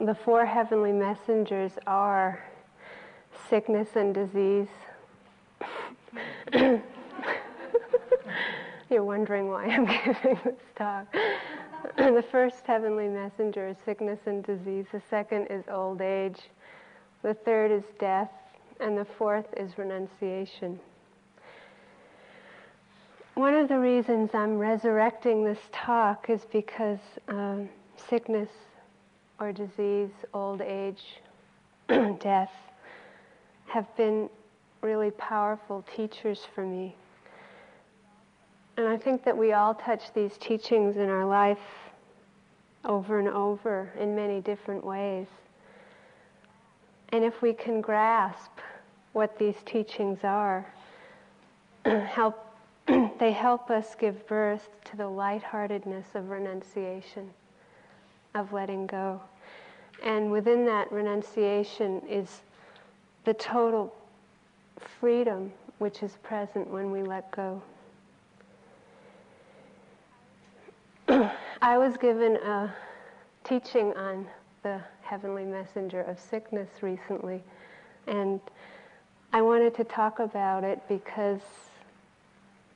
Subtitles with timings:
[0.00, 2.44] the four heavenly messengers are
[3.48, 4.68] sickness and disease.
[8.90, 11.12] You're wondering why I'm giving this talk.
[11.96, 14.86] the first heavenly messenger is sickness and disease.
[14.92, 16.40] The second is old age.
[17.22, 18.30] The third is death.
[18.80, 20.78] And the fourth is renunciation.
[23.34, 27.68] One of the reasons I'm resurrecting this talk is because um,
[28.08, 28.48] sickness
[29.40, 31.20] or disease, old age,
[31.88, 32.52] death
[33.66, 34.28] have been
[34.82, 36.94] really powerful teachers for me.
[38.76, 41.58] And I think that we all touch these teachings in our life
[42.84, 45.26] over and over in many different ways.
[47.10, 48.52] And if we can grasp
[49.12, 50.66] what these teachings are,
[51.84, 52.54] help,
[53.18, 57.30] they help us give birth to the lightheartedness of renunciation,
[58.34, 59.20] of letting go.
[60.02, 62.42] And within that renunciation is
[63.24, 63.94] the total
[65.00, 67.62] freedom which is present when we let go.
[71.62, 72.74] I was given a
[73.44, 74.26] teaching on
[74.62, 77.42] the heavenly messenger of sickness recently,
[78.06, 78.40] and
[79.32, 81.40] I wanted to talk about it because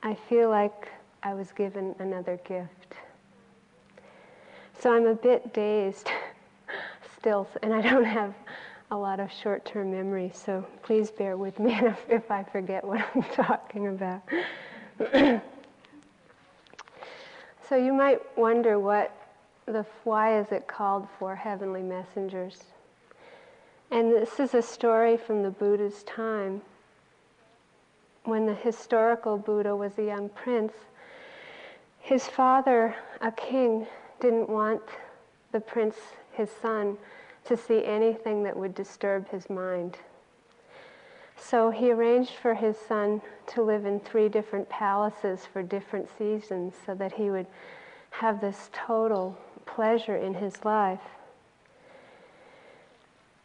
[0.01, 0.89] I feel like
[1.21, 2.82] I was given another gift.
[4.83, 6.09] So I'm a bit dazed
[7.17, 8.33] still, and I don't have
[8.91, 12.99] a lot of short term memory, so please bear with me if, I forget what
[13.15, 14.21] I'm talking about.
[17.69, 19.15] so you might wonder what
[19.67, 22.65] the why is it called for heavenly messengers?
[23.89, 26.61] And this is a story from the Buddha's time.
[28.25, 30.73] When the historical Buddha was a young prince,
[32.01, 33.87] his father, a king,
[34.23, 34.81] didn't want
[35.51, 35.97] the prince,
[36.31, 36.97] his son,
[37.43, 39.97] to see anything that would disturb his mind.
[41.35, 46.73] So he arranged for his son to live in three different palaces for different seasons
[46.85, 47.47] so that he would
[48.11, 51.01] have this total pleasure in his life.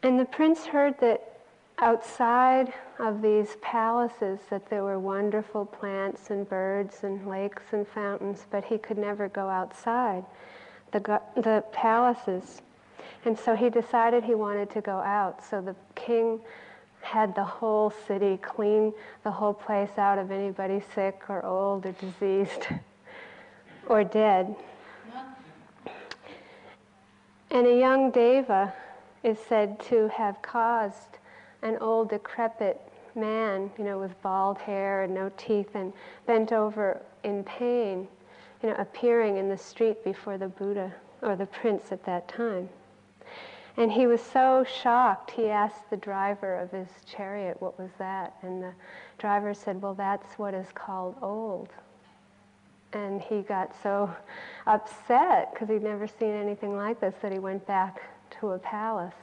[0.04, 1.40] And the prince heard that
[1.78, 8.46] outside of these palaces that there were wonderful plants and birds and lakes and fountains,
[8.48, 10.24] but he could never go outside
[10.92, 12.62] the, the palaces.
[13.24, 15.44] And so he decided he wanted to go out.
[15.44, 16.40] So the king
[17.00, 18.92] had the whole city clean
[19.24, 22.66] the whole place out of anybody sick or old or diseased
[23.86, 24.54] or dead.
[27.50, 28.74] And a young deva
[29.22, 31.18] is said to have caused
[31.62, 32.80] an old decrepit
[33.14, 35.92] man, you know, with bald hair and no teeth and
[36.26, 38.06] bent over in pain,
[38.62, 40.92] you know, appearing in the street before the Buddha
[41.22, 42.68] or the prince at that time.
[43.76, 48.34] And he was so shocked, he asked the driver of his chariot, what was that?
[48.42, 48.72] And the
[49.18, 51.68] driver said, well, that's what is called old.
[52.92, 54.12] And he got so
[54.66, 58.00] upset because he'd never seen anything like this that he went back
[58.40, 59.14] to a palace.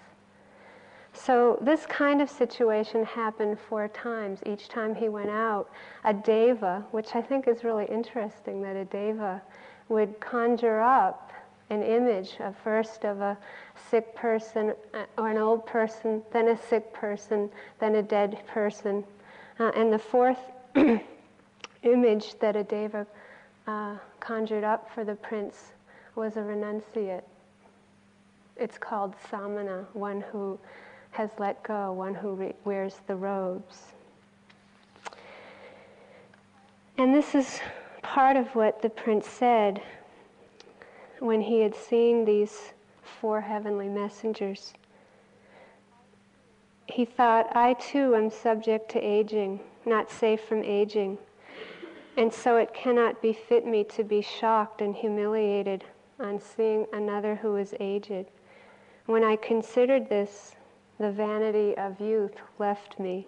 [1.15, 4.39] So this kind of situation happened four times.
[4.45, 5.69] Each time he went out,
[6.03, 9.41] a deva, which I think is really interesting that a deva
[9.87, 11.31] would conjure up
[11.69, 13.37] an image of first of a
[13.89, 17.49] sick person uh, or an old person, then a sick person,
[17.79, 19.03] then a dead person.
[19.59, 20.39] Uh, and the fourth
[21.83, 23.07] image that a deva
[23.67, 25.71] uh, conjured up for the prince
[26.15, 27.23] was a renunciate.
[28.57, 30.59] It's called samana, one who
[31.15, 33.93] has let go, one who re- wears the robes.
[36.97, 37.59] And this is
[38.01, 39.81] part of what the prince said
[41.19, 44.73] when he had seen these four heavenly messengers.
[46.87, 51.17] He thought, I too am subject to aging, not safe from aging,
[52.17, 55.85] and so it cannot befit me to be shocked and humiliated
[56.19, 58.25] on seeing another who is aged.
[59.05, 60.55] When I considered this,
[60.99, 63.27] the vanity of youth left me.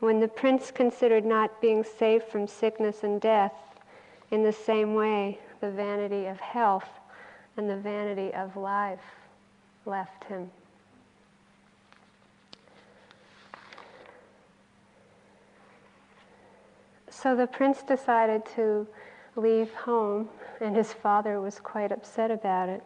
[0.00, 3.52] When the prince considered not being safe from sickness and death,
[4.30, 6.88] in the same way, the vanity of health
[7.56, 9.00] and the vanity of life
[9.84, 10.50] left him.
[17.10, 18.86] So the prince decided to
[19.36, 20.28] leave home,
[20.60, 22.82] and his father was quite upset about it.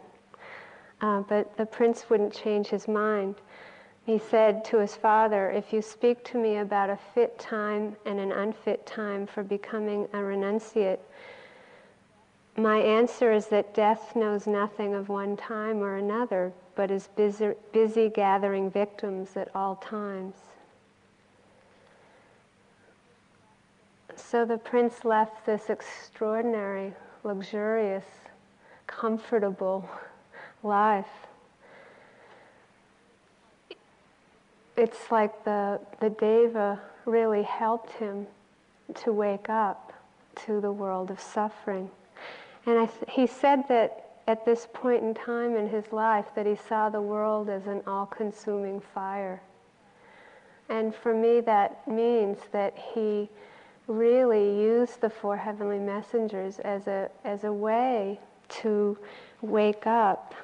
[1.01, 3.35] Uh, but the prince wouldn't change his mind.
[4.05, 8.19] He said to his father, If you speak to me about a fit time and
[8.19, 10.99] an unfit time for becoming a renunciate,
[12.55, 17.51] my answer is that death knows nothing of one time or another, but is busy,
[17.71, 20.35] busy gathering victims at all times.
[24.15, 28.05] So the prince left this extraordinary, luxurious,
[28.87, 29.87] comfortable
[30.63, 31.05] life.
[34.75, 38.27] It's like the, the deva really helped him
[38.93, 39.93] to wake up
[40.45, 41.89] to the world of suffering.
[42.65, 46.55] And th- he said that at this point in time in his life that he
[46.55, 49.41] saw the world as an all-consuming fire.
[50.69, 53.29] And for me that means that he
[53.87, 58.19] really used the four heavenly messengers as a, as a way
[58.49, 58.97] to
[59.41, 60.35] wake up.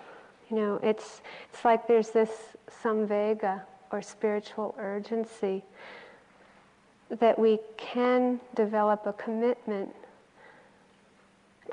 [0.49, 2.29] You know, it's, it's like there's this
[2.83, 3.61] samvega
[3.91, 5.63] or spiritual urgency
[7.09, 9.89] that we can develop a commitment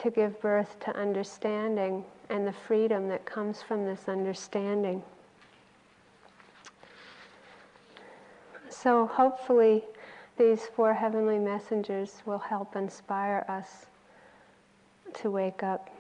[0.03, 5.03] to give birth to understanding and the freedom that comes from this understanding.
[8.69, 9.85] So, hopefully,
[10.39, 13.87] these four heavenly messengers will help inspire us
[15.15, 15.91] to wake up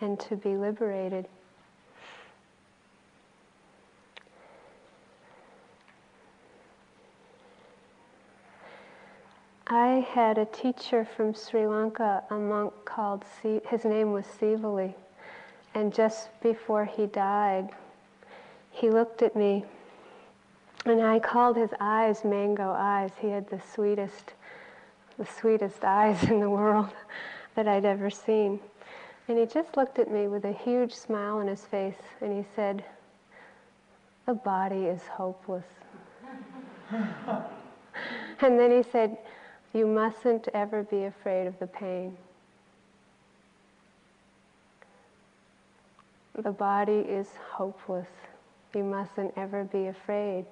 [0.00, 1.26] and to be liberated.
[9.70, 14.94] I had a teacher from Sri Lanka, a monk called, si- his name was Sivali.
[15.74, 17.68] And just before he died,
[18.70, 19.66] he looked at me
[20.86, 23.10] and I called his eyes mango eyes.
[23.20, 24.32] He had the sweetest,
[25.18, 26.88] the sweetest eyes in the world
[27.54, 28.60] that I'd ever seen.
[29.28, 32.46] And he just looked at me with a huge smile on his face and he
[32.56, 32.82] said,
[34.24, 35.66] The body is hopeless.
[36.90, 39.18] and then he said,
[39.72, 42.16] you mustn't ever be afraid of the pain.
[46.34, 48.08] The body is hopeless.
[48.74, 50.44] You mustn't ever be afraid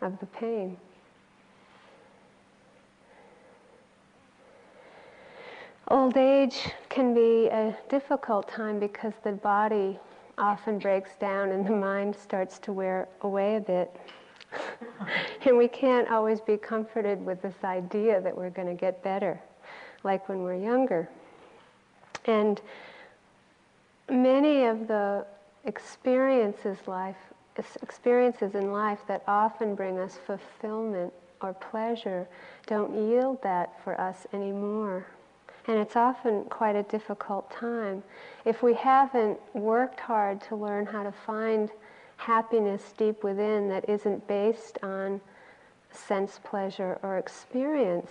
[0.00, 0.78] of the pain.
[5.88, 9.98] Old age can be a difficult time because the body
[10.36, 13.94] often breaks down and the mind starts to wear away a bit.
[15.46, 19.40] And we can't always be comforted with this idea that we're going to get better,
[20.04, 21.08] like when we're younger.
[22.26, 22.60] And
[24.08, 25.26] many of the
[25.64, 27.16] experiences life
[27.82, 32.28] experiences in life that often bring us fulfillment or pleasure
[32.66, 35.06] don't yield that for us anymore.
[35.66, 38.02] And it's often quite a difficult time.
[38.44, 41.70] If we haven't worked hard to learn how to find
[42.16, 45.20] happiness deep within that isn't based on
[45.92, 48.10] sense pleasure or experience,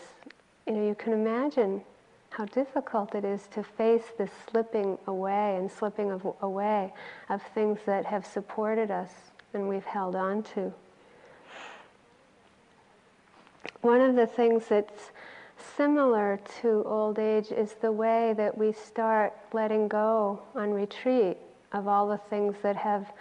[0.66, 1.82] you know, you can imagine
[2.30, 6.92] how difficult it is to face this slipping away and slipping of, away
[7.30, 9.12] of things that have supported us
[9.54, 10.74] and we've held on to.
[13.82, 15.12] One of the things that's
[15.78, 21.38] similar to old age is the way that we start letting go on retreat
[21.72, 23.12] of all the things that have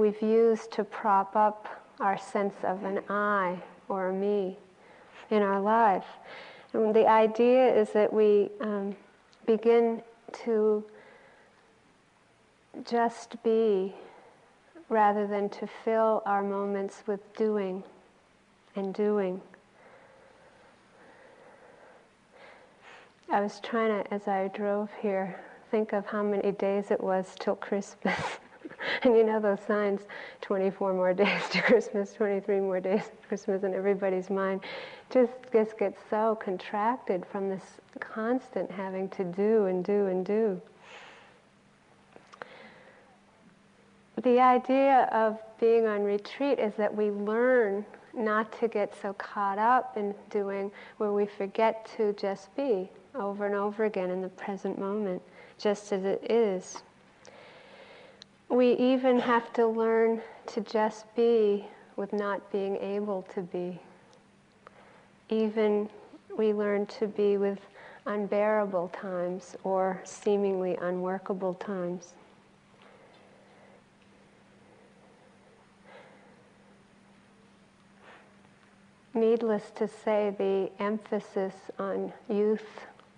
[0.00, 1.68] we've used to prop up
[2.00, 4.56] our sense of an I or a me
[5.28, 6.06] in our life.
[6.72, 8.96] And the idea is that we um,
[9.44, 10.02] begin
[10.44, 10.82] to
[12.88, 13.94] just be
[14.88, 17.84] rather than to fill our moments with doing
[18.76, 19.42] and doing.
[23.28, 25.38] I was trying to, as I drove here,
[25.70, 28.18] think of how many days it was till Christmas.
[29.02, 30.00] and you know those signs
[30.40, 34.60] 24 more days to Christmas, 23 more days to Christmas, and everybody's mind
[35.10, 37.62] just, just gets so contracted from this
[37.98, 40.60] constant having to do and do and do.
[44.22, 49.58] The idea of being on retreat is that we learn not to get so caught
[49.58, 54.28] up in doing where we forget to just be over and over again in the
[54.28, 55.22] present moment,
[55.58, 56.82] just as it is.
[58.50, 61.64] We even have to learn to just be
[61.94, 63.78] with not being able to be.
[65.28, 65.88] Even
[66.36, 67.60] we learn to be with
[68.06, 72.14] unbearable times or seemingly unworkable times.
[79.14, 82.66] Needless to say, the emphasis on youth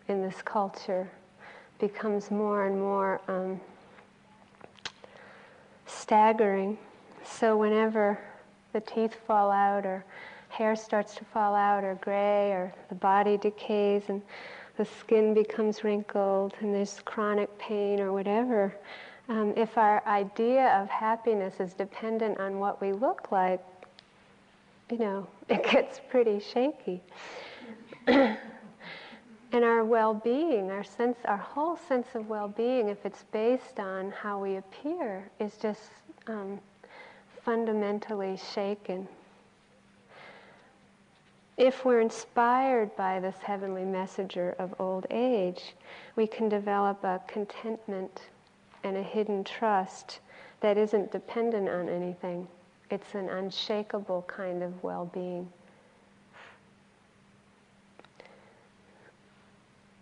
[0.08, 1.10] in this culture
[1.78, 3.58] becomes more and more um,
[6.12, 6.76] staggering.
[7.24, 8.18] So whenever
[8.74, 10.04] the teeth fall out or
[10.50, 14.20] hair starts to fall out or gray or the body decays and
[14.76, 18.74] the skin becomes wrinkled and there's chronic pain or whatever.
[19.30, 23.64] Um, if our idea of happiness is dependent on what we look like,
[24.90, 27.00] you know, it gets pretty shaky.
[29.52, 34.38] and our well-being, our sense, our whole sense of well-being, if it's based on how
[34.38, 35.80] we appear, is just
[36.28, 36.60] um,
[37.44, 39.08] fundamentally shaken.
[41.56, 45.74] If we're inspired by this heavenly messenger of old age,
[46.16, 48.22] we can develop a contentment
[48.84, 50.20] and a hidden trust
[50.60, 52.48] that isn't dependent on anything.
[52.90, 55.48] It's an unshakable kind of well being.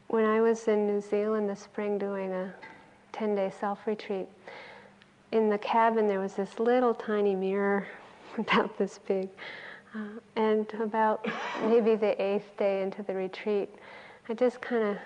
[0.08, 2.52] When I was in New Zealand this spring doing a
[3.12, 4.26] 10 day self retreat,
[5.32, 7.86] in the cabin there was this little tiny mirror
[8.38, 9.28] about this big.
[9.94, 11.26] Uh, and about
[11.64, 13.68] maybe the eighth day into the retreat,
[14.28, 14.96] I just kind of,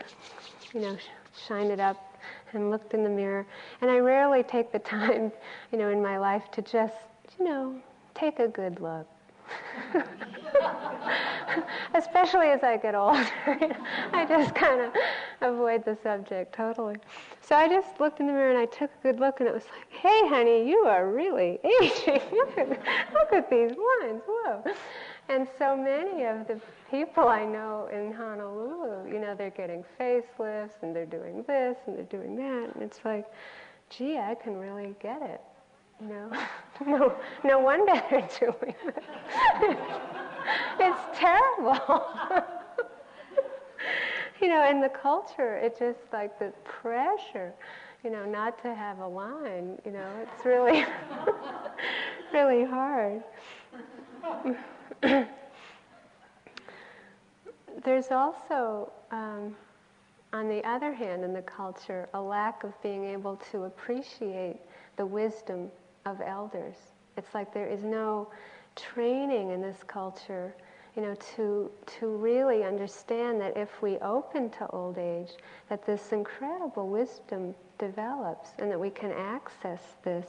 [0.75, 0.99] you know,
[1.47, 2.19] shined it up
[2.53, 3.47] and looked in the mirror.
[3.81, 5.33] And I rarely take the time,
[5.73, 6.95] you know, in my life to just,
[7.39, 7.81] you know,
[8.15, 9.07] take a good look.
[11.95, 13.27] Especially as I get older,
[14.13, 14.93] I just kind of
[15.41, 16.97] avoid the subject totally.
[17.41, 19.55] So I just looked in the mirror and I took a good look, and it
[19.55, 22.21] was like, "Hey, honey, you are really aging.
[22.33, 24.23] look, at, these lines.
[24.27, 24.65] Whoa!"
[25.29, 30.83] And so many of the people I know in Honolulu, you know, they're getting facelifts
[30.83, 33.27] and they're doing this and they're doing that, and it's like,
[33.91, 35.41] gee, I can really get it.
[36.01, 36.31] You know,
[36.87, 40.29] no, no wonder they're doing it.
[40.79, 42.07] It's terrible.
[44.41, 47.53] you know, in the culture, it's just like the pressure,
[48.03, 49.79] you know, not to have a line.
[49.85, 50.85] You know, it's really,
[52.33, 53.23] really hard.
[57.85, 59.55] There's also, um,
[60.33, 64.57] on the other hand, in the culture, a lack of being able to appreciate
[64.97, 65.71] the wisdom
[66.07, 66.77] of elders.
[67.17, 68.29] It's like there is no
[68.77, 70.55] training in this culture,
[70.97, 75.33] you know, to, to really understand that if we open to old age,
[75.69, 80.29] that this incredible wisdom develops and that we can access this.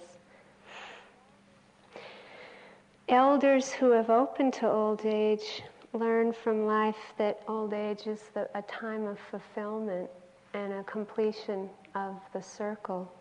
[3.07, 5.61] Elders who have opened to old age
[5.93, 10.09] learn from life that old age is the, a time of fulfillment
[10.55, 13.11] and a completion of the circle.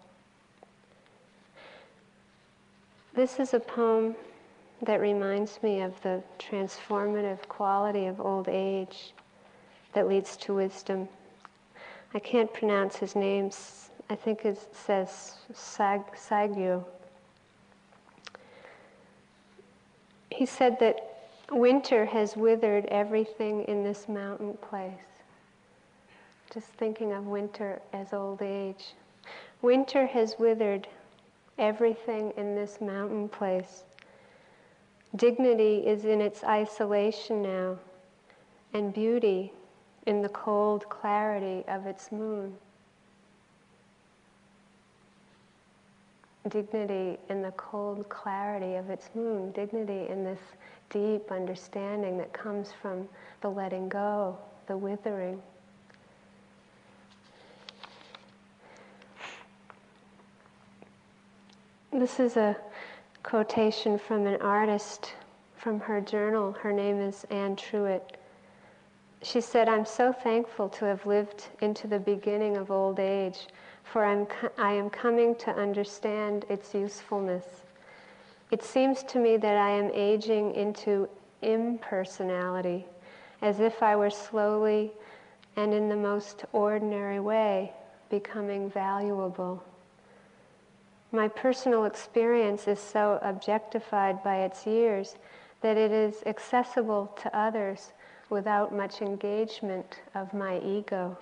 [3.15, 4.17] This is a poem
[4.85, 9.13] that reminds me of the transformative quality of old age
[9.93, 11.09] that leads to wisdom.
[12.13, 13.51] I can't pronounce his name.
[14.11, 16.85] I think it says Sag, Sagyu.
[20.31, 24.93] He said that winter has withered everything in this mountain place.
[26.53, 28.95] Just thinking of winter as old age.
[29.63, 30.87] Winter has withered
[31.59, 33.85] everything in this mountain place.
[35.17, 37.79] Dignity is in its isolation now,
[38.73, 39.53] and beauty
[40.07, 42.55] in the cold clarity of its moon.
[46.49, 50.41] Dignity in the cold clarity of its moon, dignity in this
[50.91, 53.09] deep understanding that comes from
[53.41, 55.41] the letting go, the withering.
[61.93, 62.57] This is a
[63.35, 65.15] quotation from an artist
[65.57, 66.53] from her journal.
[66.53, 68.17] Her name is Anne Truitt.
[69.25, 73.49] She said, I'm so thankful to have lived into the beginning of old age,
[73.83, 77.65] for I'm co- I am coming to understand its usefulness.
[78.53, 81.09] It seems to me that I am aging into
[81.43, 82.87] impersonality,
[83.43, 84.93] as if I were slowly
[85.57, 87.73] and in the most ordinary way
[88.11, 89.61] becoming valuable.
[91.15, 95.15] My personal experience is so objectified by its years
[95.61, 97.93] that it is accessible to others
[98.31, 101.17] without much engagement of my ego.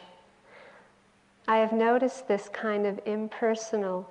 [1.47, 4.11] I have noticed this kind of impersonal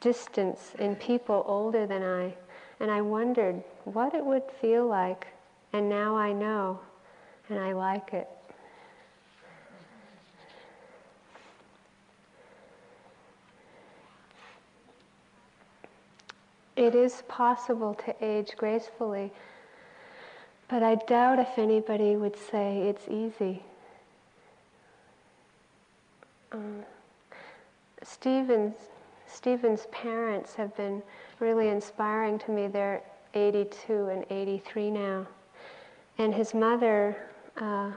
[0.00, 2.34] distance in people older than I,
[2.80, 5.26] and I wondered what it would feel like,
[5.74, 6.80] and now I know,
[7.50, 8.30] and I like it.
[16.78, 19.32] It is possible to age gracefully,
[20.68, 23.64] but I doubt if anybody would say it's easy.
[26.52, 26.84] Um,
[28.04, 28.76] Stephen's,
[29.26, 31.02] Stephen's parents have been
[31.40, 32.68] really inspiring to me.
[32.68, 33.02] They're
[33.34, 35.26] 82 and 83 now.
[36.18, 37.16] And his mother
[37.56, 37.90] uh,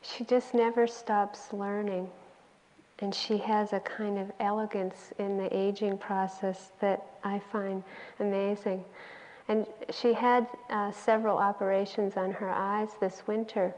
[0.00, 2.08] she just never stops learning.
[3.00, 7.82] And she has a kind of elegance in the aging process that I find
[8.18, 8.84] amazing.
[9.48, 13.74] And she had uh, several operations on her eyes this winter.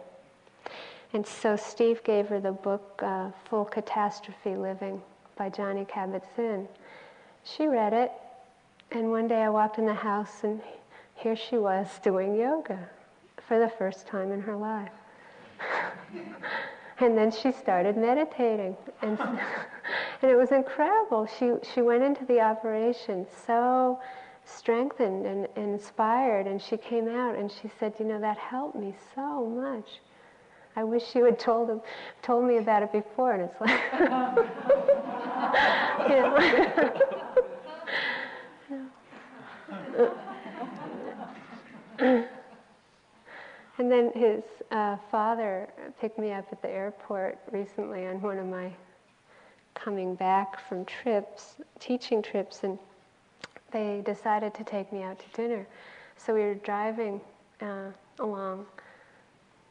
[1.13, 5.01] And so Steve gave her the book uh, Full Catastrophe Living
[5.37, 6.67] by Johnny Kabat-Zinn.
[7.45, 8.13] She read it,
[8.91, 10.61] and one day I walked in the house, and
[11.15, 12.89] here she was doing yoga
[13.47, 14.91] for the first time in her life.
[17.03, 21.27] and then she started meditating, and, and it was incredible.
[21.27, 24.01] She, she went into the operation so
[24.45, 28.77] strengthened and, and inspired, and she came out and she said, You know, that helped
[28.77, 30.01] me so much.
[30.75, 31.81] I wish you had told him,
[32.23, 33.33] told me about it before.
[33.33, 33.61] And it's
[41.99, 42.29] like,
[43.83, 45.69] and then his uh, father
[46.01, 48.71] picked me up at the airport recently on one of my
[49.75, 52.79] coming back from trips, teaching trips, and
[53.73, 55.67] they decided to take me out to dinner.
[56.17, 57.21] So we were driving
[57.61, 57.89] uh,
[58.21, 58.67] along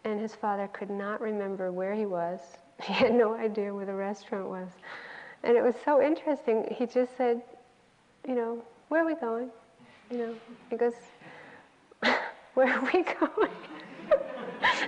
[0.03, 2.41] and his father could not remember where he was.
[2.84, 4.68] He had no idea where the restaurant was.
[5.44, 6.68] And it was so interesting.
[6.77, 7.41] He just said,
[8.27, 9.51] you know, where are we going?
[10.10, 10.36] You know,
[10.70, 10.96] he goes,
[12.56, 13.71] where are we going?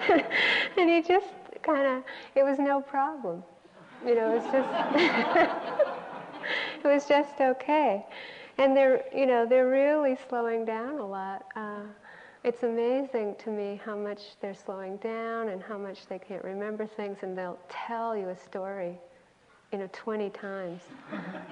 [0.78, 1.28] and he just
[1.62, 2.04] kind of,
[2.36, 3.44] it was no problem.
[4.06, 4.70] You know, it was just,
[6.84, 8.06] it was just okay.
[8.58, 11.46] And they're, you know, they're really slowing down a lot.
[11.56, 11.84] Uh,
[12.44, 16.86] it's amazing to me how much they're slowing down and how much they can't remember
[16.86, 19.00] things, and they'll tell you a story,
[19.72, 20.82] you know, 20 times,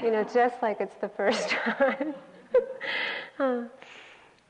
[0.04, 2.14] you know, just like it's the first time.
[3.40, 3.62] uh,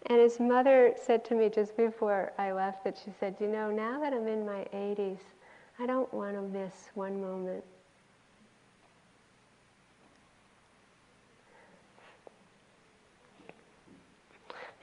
[0.08, 3.72] and his mother said to me just before I left that she said, You know,
[3.72, 5.20] now that I'm in my 80s,
[5.80, 7.64] I don't want to miss one moment.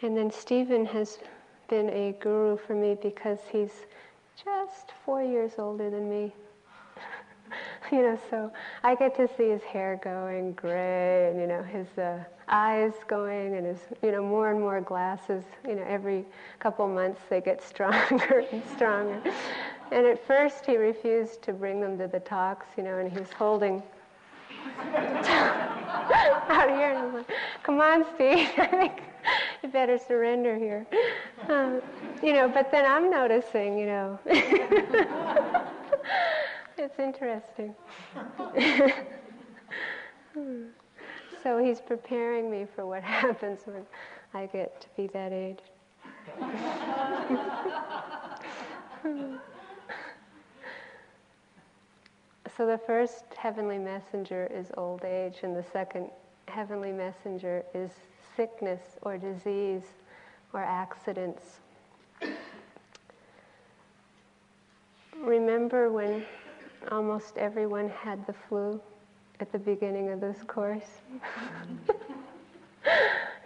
[0.03, 1.19] And then Stephen has
[1.69, 3.87] been a guru for me because he's
[4.43, 6.33] just four years older than me.
[7.93, 11.87] you know, so I get to see his hair going gray and, you know, his
[11.99, 15.45] uh, eyes going and his, you know, more and more glasses.
[15.67, 16.25] You know, every
[16.59, 19.23] couple months they get stronger and stronger.
[19.91, 23.19] And at first he refused to bring them to the talks, you know, and he
[23.19, 23.83] was holding
[26.49, 27.31] out here and I'm like,
[27.63, 28.49] come on, Steve.
[28.59, 29.03] I think
[29.63, 30.87] you better surrender here.
[31.49, 31.81] Um,
[32.23, 34.19] you know, but then I'm noticing, you know.
[36.79, 37.75] It's interesting.
[41.43, 43.85] so he's preparing me for what happens when
[44.35, 45.59] I get to be that age.
[52.57, 56.11] so the first heavenly messenger is old age, and the second
[56.47, 57.91] heavenly messenger is
[58.37, 59.83] sickness or disease
[60.53, 61.61] or accidents.
[65.21, 66.25] Remember when
[66.91, 68.81] almost everyone had the flu
[69.41, 71.03] at the beginning of this course?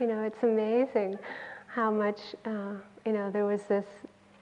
[0.00, 1.18] you know, it's amazing
[1.66, 2.74] how much, uh,
[3.06, 3.86] you know, there was this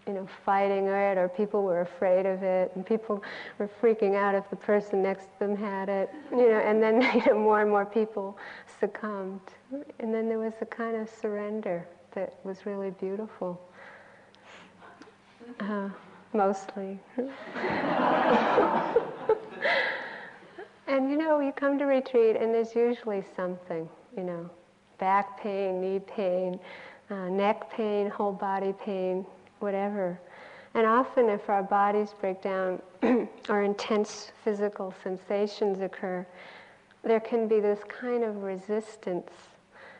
[0.07, 3.23] you know, fighting it, or people were afraid of it, and people
[3.59, 7.01] were freaking out if the person next to them had it, you know, and then
[7.15, 8.37] you know, more and more people
[8.81, 9.41] succumbed.
[10.01, 13.61] And then there was a kind of surrender that was really beautiful,
[15.61, 15.91] uh,
[16.33, 16.99] mostly.
[20.87, 24.51] and you know, you come to retreat, and there's usually something, you know,
[24.99, 26.59] back pain, knee pain,
[27.11, 29.25] uh, neck pain, whole body pain,
[29.59, 30.19] whatever.
[30.75, 32.81] And often, if our bodies break down
[33.49, 36.25] or intense physical sensations occur,
[37.03, 39.31] there can be this kind of resistance,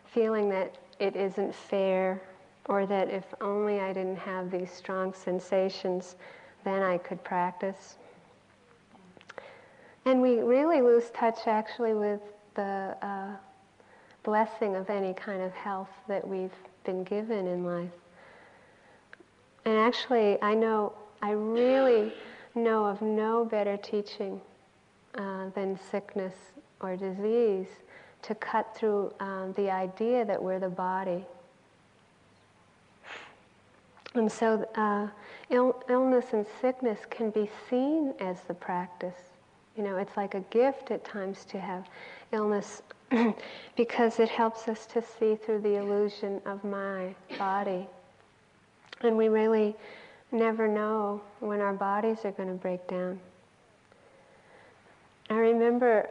[0.05, 2.21] feeling that it isn't fair,
[2.67, 6.17] or that if only I didn't have these strong sensations,
[6.65, 7.97] then I could practice.
[10.05, 12.21] And we really lose touch actually with
[12.55, 13.33] the uh,
[14.23, 17.91] blessing of any kind of health that we've been given in life.
[19.65, 20.93] And actually, I know,
[21.23, 22.13] I really
[22.55, 24.41] know of no better teaching
[25.15, 26.35] uh, than sickness
[26.81, 27.69] or disease
[28.23, 31.25] to cut through um, the idea that we're the body.
[34.15, 35.09] And so, uh,
[35.51, 39.33] Ill- illness and sickness can be seen as the practice.
[39.77, 41.89] You know, it's like a gift at times to have
[42.31, 42.83] illness
[43.77, 47.89] because it helps us to see through the illusion of my body.
[49.01, 49.75] And we really
[50.31, 53.19] never know when our bodies are going to break down.
[55.31, 56.09] I remember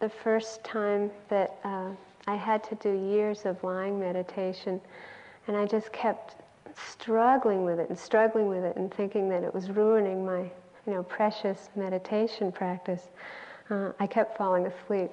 [0.00, 1.90] the first time that uh,
[2.26, 4.78] I had to do years of lying meditation,
[5.46, 6.36] and I just kept
[6.74, 10.40] struggling with it and struggling with it and thinking that it was ruining my,
[10.86, 13.08] you know, precious meditation practice.
[13.70, 15.10] Uh, I kept falling asleep.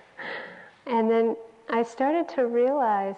[0.86, 1.36] and then
[1.68, 3.16] I started to realize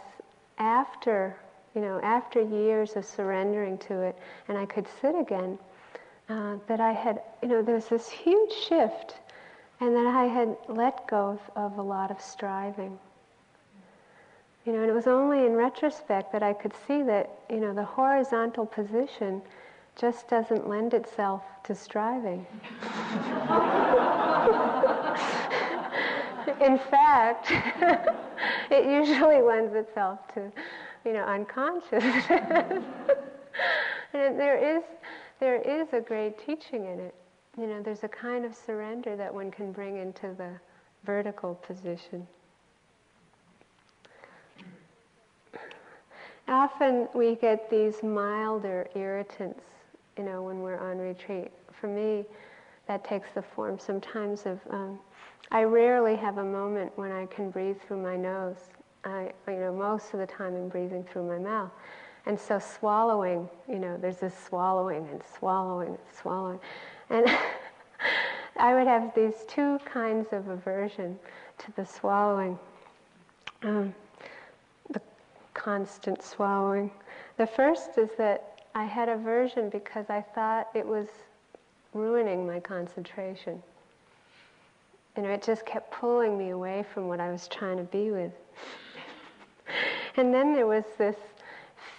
[0.59, 1.37] after,
[1.75, 4.17] you know, after years of surrendering to it,
[4.49, 5.59] and I could sit again,
[6.29, 9.17] uh, that I had, you know, there was this huge shift,
[9.81, 12.99] and that I had let go of, of a lot of striving.
[14.65, 17.75] You know, and it was only in retrospect that I could see that, you know,
[17.75, 19.43] the horizontal position
[19.97, 22.47] just doesn't lend itself to striving.
[26.61, 27.51] in fact,
[28.71, 30.53] it usually lends itself to,
[31.05, 32.25] you know, unconsciousness.
[34.15, 34.85] and there is,
[35.41, 37.15] there is a great teaching in it.
[37.59, 40.51] You know, there's a kind of surrender that one can bring into the
[41.05, 42.27] vertical position.
[46.53, 49.65] Often we get these milder irritants,
[50.19, 51.51] you know, when we're on retreat.
[51.73, 52.27] For me,
[52.87, 54.99] that takes the form sometimes of, um,
[55.51, 58.69] I rarely have a moment when I can breathe through my nose.
[59.03, 61.71] I, you know, most of the time I'm breathing through my mouth.
[62.27, 66.61] And so swallowing, you know, there's this swallowing and swallowing and swallowing.
[67.09, 67.27] And
[68.59, 71.19] I would have these two kinds of aversion
[71.57, 72.59] to the swallowing.
[73.63, 73.95] Um,
[75.63, 76.91] constant swallowing.
[77.37, 81.07] The first is that I had aversion because I thought it was
[81.95, 83.63] ruining my concentration.
[85.17, 88.11] You know, it just kept pulling me away from what I was trying to be
[88.11, 88.33] with.
[90.17, 91.17] and then there was this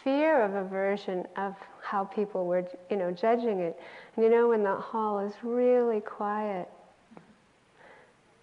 [0.03, 3.79] fear of aversion of how people were, you know, judging it.
[4.15, 6.67] And you know, when the hall is really quiet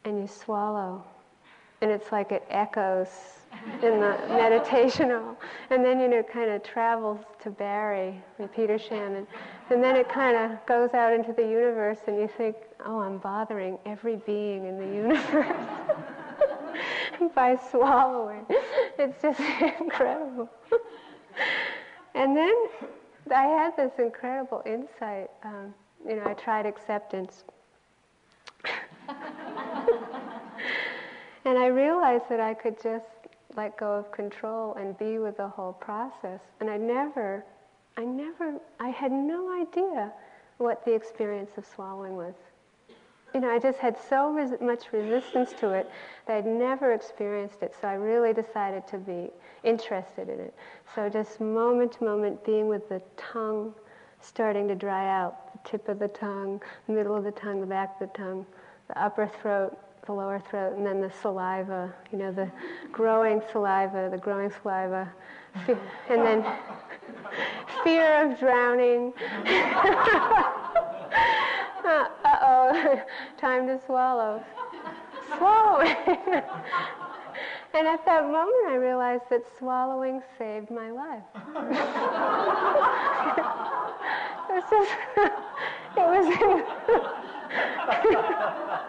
[0.05, 1.05] and you swallow,
[1.83, 3.39] and it's like it echoes
[3.83, 5.37] in the meditation hall.
[5.71, 9.27] And then, you know, kind of travels to Barry and Peter Shannon.
[9.71, 13.19] And then it kind of goes out into the universe, and you think, oh, I'm
[13.19, 15.57] bothering every being in the universe
[17.35, 18.47] by swallowing.
[18.99, 19.41] It's just
[19.81, 20.49] incredible.
[22.15, 22.55] and then
[23.35, 25.31] I had this incredible insight.
[25.45, 25.75] Um,
[26.07, 27.45] you know, I tried acceptance.
[31.45, 33.07] and I realized that I could just
[33.57, 36.41] let go of control and be with the whole process.
[36.61, 37.45] And I never,
[37.97, 40.13] I never, I had no idea
[40.59, 42.35] what the experience of swallowing was.
[43.35, 45.89] You know, I just had so res- much resistance to it
[46.27, 47.75] that I'd never experienced it.
[47.81, 49.31] So I really decided to be
[49.63, 50.55] interested in it.
[50.95, 53.73] So just moment to moment, being with the tongue
[54.21, 58.01] starting to dry out, the tip of the tongue, middle of the tongue, the back
[58.01, 58.47] of the tongue,
[58.89, 62.51] the upper throat, the lower throat, and then the saliva, you know, the
[62.93, 65.13] growing saliva, the growing saliva,
[66.09, 66.45] and then
[67.85, 69.13] fear of drowning.
[71.85, 72.07] uh
[72.43, 73.03] oh,
[73.39, 74.43] time to swallow.
[75.37, 75.97] Swallowing.
[77.75, 81.23] and at that moment, I realized that swallowing saved my life.
[84.49, 84.93] it was just,
[85.97, 86.07] it
[88.81, 88.87] was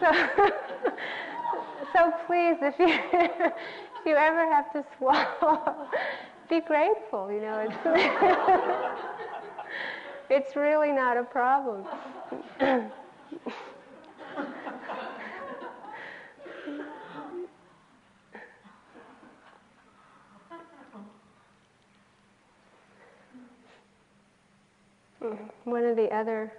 [0.00, 0.12] so,
[1.92, 5.88] so please, if you if you ever have to swallow,
[6.48, 7.30] be grateful.
[7.30, 7.76] You know, it's
[10.30, 11.84] it's really not a problem.
[25.64, 26.52] One of the other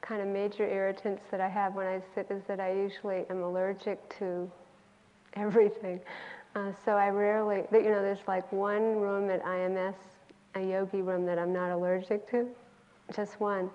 [0.00, 3.42] kind of major irritants that I have when I sit is that I usually am
[3.42, 4.50] allergic to
[5.34, 6.00] everything.
[6.56, 9.94] Uh, so I rarely, you know, there's like one room at IMS,
[10.54, 12.48] a yogi room that I'm not allergic to,
[13.14, 13.70] just one.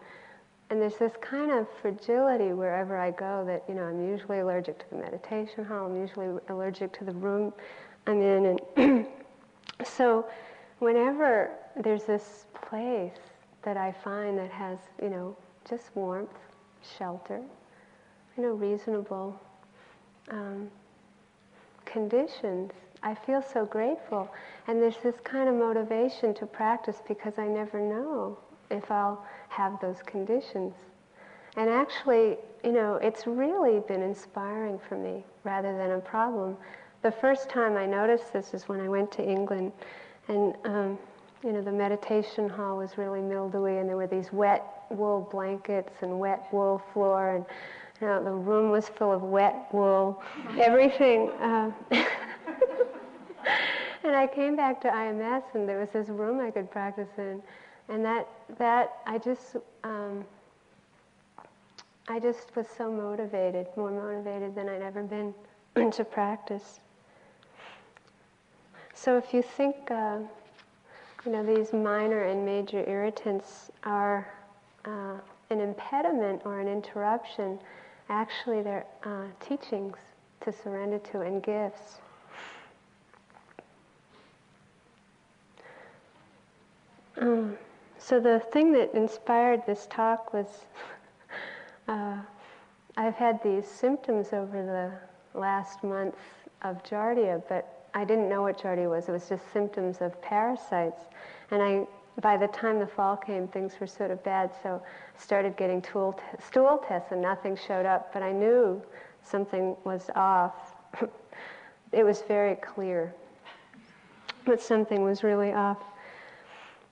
[0.69, 4.79] And there's this kind of fragility wherever I go that, you know, I'm usually allergic
[4.79, 7.53] to the meditation hall, I'm usually allergic to the room
[8.07, 8.59] I'm in.
[8.75, 9.07] And
[9.85, 10.25] so
[10.79, 13.19] whenever there's this place
[13.63, 15.35] that I find that has, you know,
[15.67, 16.37] just warmth,
[16.97, 17.41] shelter,
[18.37, 19.39] you know, reasonable
[20.29, 20.69] um,
[21.85, 22.71] conditions.
[23.01, 24.29] I feel so grateful.
[24.67, 28.37] And there's this kind of motivation to practice because I never know
[28.71, 30.73] if I'll have those conditions.
[31.55, 36.57] And actually, you know, it's really been inspiring for me rather than a problem
[37.03, 39.73] the first time I noticed this is when I went to England,
[40.29, 40.97] and um,
[41.43, 45.93] you know the meditation hall was really mildewy, and there were these wet wool blankets
[46.01, 47.45] and wet wool floor, and
[48.01, 50.21] you know, the room was full of wet wool,
[50.59, 51.29] everything.
[51.31, 51.71] Uh,
[54.03, 57.41] and I came back to IMS, and there was this room I could practice in,
[57.89, 58.27] and that
[58.57, 60.25] that I just um,
[62.07, 65.33] I just was so motivated, more motivated than I'd ever been
[65.91, 66.79] to practice.
[68.93, 70.19] So if you think, uh,
[71.25, 74.27] you know, these minor and major irritants are
[74.85, 75.15] uh,
[75.49, 77.59] an impediment or an interruption,
[78.09, 79.97] actually they're uh, teachings
[80.41, 81.99] to surrender to and gifts.
[87.21, 87.57] Um,
[87.97, 90.47] so the thing that inspired this talk was
[91.87, 92.17] uh,
[92.97, 94.61] I've had these symptoms over
[95.33, 96.15] the last month
[96.63, 99.07] of Giardia, but I didn't know what Giardia was.
[99.07, 101.03] It was just symptoms of parasites.
[101.51, 101.85] And I,
[102.21, 105.81] by the time the fall came, things were sort of bad, so I started getting
[105.81, 108.81] tool t- stool tests and nothing showed up, but I knew
[109.23, 110.75] something was off.
[111.91, 113.13] it was very clear
[114.45, 115.77] that something was really off.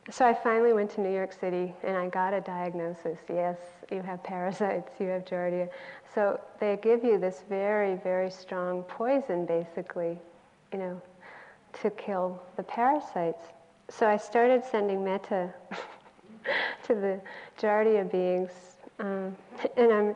[0.10, 3.20] So I finally went to New York City and I got a diagnosis.
[3.30, 3.58] Yes,
[3.92, 5.70] you have parasites, you have giardia.
[6.14, 10.20] So they give you this very, very strong poison, basically,
[10.72, 11.02] you know,
[11.82, 13.46] to kill the parasites.
[13.90, 15.54] So I started sending metta
[16.86, 17.22] to the
[17.60, 18.52] giardia beings,
[19.00, 19.36] um,
[19.78, 20.16] and I'm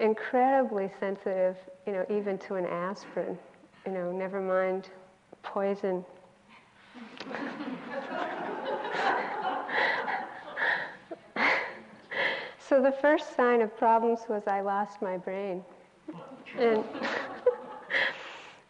[0.00, 3.38] incredibly sensitive, you know, even to an aspirin,
[3.86, 4.90] you know, never mind
[5.42, 6.04] poison.
[12.66, 15.62] So the first sign of problems was I lost my brain.
[16.58, 16.82] And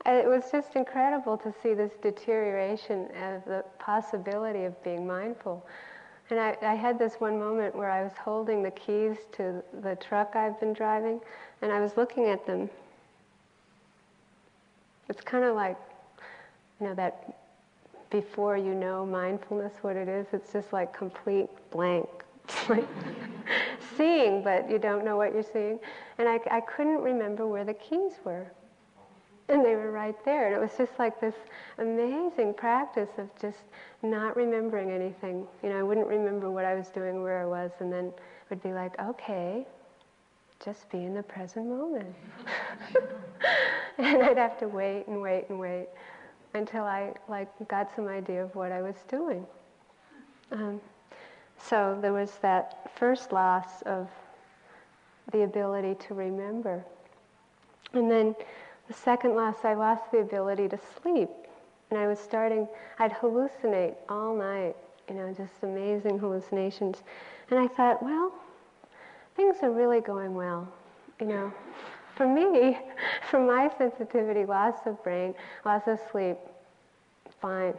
[0.07, 5.67] it was just incredible to see this deterioration of the possibility of being mindful.
[6.31, 9.97] And I, I, had this one moment where I was holding the keys to the
[9.97, 11.21] truck I've been driving,
[11.61, 12.71] and I was looking at them.
[15.09, 15.77] It's kind of like,
[16.81, 17.35] you know, that
[18.11, 22.09] before you know mindfulness, what it is, it's just like complete blank.
[22.69, 22.87] Like
[23.97, 25.79] seeing, but you don't know what you're seeing.
[26.19, 28.47] And I, I couldn't remember where the keys were.
[29.49, 30.47] And they were right there.
[30.47, 31.35] And it was just like this
[31.79, 33.59] amazing practice of just
[34.03, 35.47] not remembering anything.
[35.63, 38.13] You know, I wouldn't remember what I was doing, where I was, and then
[38.49, 39.67] would be like, okay,
[40.65, 42.15] just be in the present moment.
[43.99, 45.89] and I'd have to wait and wait and wait
[46.55, 49.47] until I like got some idea of what I was doing.
[50.53, 50.81] Um,
[51.59, 54.09] so there was that first loss of
[55.33, 56.85] the ability to remember.
[57.93, 58.35] And then
[58.89, 61.31] the second loss, I lost the ability to sleep.
[61.91, 62.67] And I was starting,
[62.99, 64.75] I'd hallucinate all night,
[65.09, 67.03] you know, just amazing hallucinations.
[67.51, 68.33] And I thought, well,
[69.37, 70.69] things are really going well,
[71.21, 71.53] you know.
[72.17, 72.79] For me,
[73.31, 76.37] for my sensitivity, loss of brain, loss of sleep,
[77.41, 77.75] fine.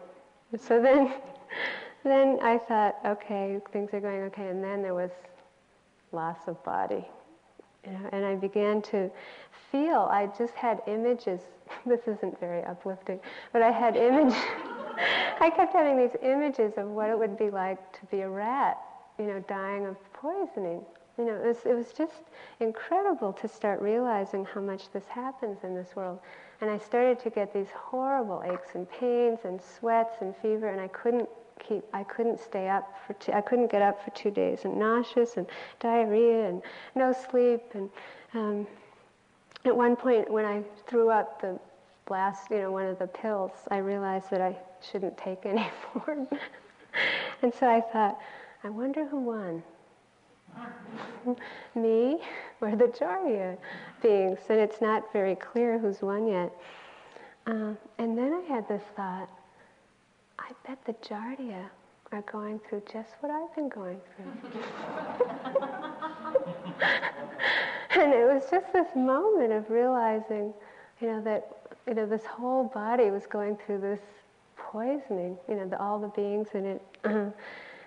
[0.57, 1.13] So then
[2.03, 4.47] then I thought, okay, things are going okay.
[4.47, 5.11] And then there was
[6.11, 7.05] loss of body.
[7.91, 9.11] Know, and I began to
[9.71, 11.41] feel, I just had images.
[11.85, 13.19] this isn't very uplifting,
[13.53, 14.37] but I had images.
[15.39, 18.77] I kept having these images of what it would be like to be a rat,
[19.19, 20.81] you know, dying of poisoning.
[21.17, 22.23] You know, it was, it was just
[22.59, 26.19] incredible to start realizing how much this happens in this world.
[26.61, 30.81] And I started to get these horrible aches and pains and sweats and fever, and
[30.81, 34.31] I couldn't keep I couldn't stay up for two, I couldn't get up for two
[34.31, 35.47] days and nauseous and
[35.79, 36.61] diarrhea and
[36.95, 37.89] no sleep and
[38.33, 38.67] um,
[39.63, 41.59] at one point when I threw up the
[42.09, 46.27] last you know one of the pills I realized that I shouldn't take any more
[47.41, 48.19] and so I thought
[48.63, 49.63] I wonder who won.
[51.75, 52.19] Me
[52.61, 53.57] or the Giardia
[54.01, 54.39] beings?
[54.49, 56.51] And it's not very clear who's won yet.
[57.45, 59.29] Uh, and then I had this thought
[60.39, 61.65] I bet the Giardia
[62.11, 64.25] are going through just what I've been going through.
[68.01, 70.53] and it was just this moment of realizing,
[71.01, 74.01] you know, that you know this whole body was going through this
[74.57, 75.37] poisoning.
[75.47, 76.81] You know, the, all the beings in it.
[77.03, 77.33] and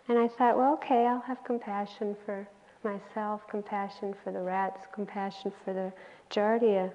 [0.09, 2.49] I thought, well, okay, I'll have compassion for
[2.83, 5.93] myself, compassion for the rats, compassion for the
[6.31, 6.93] Giardia.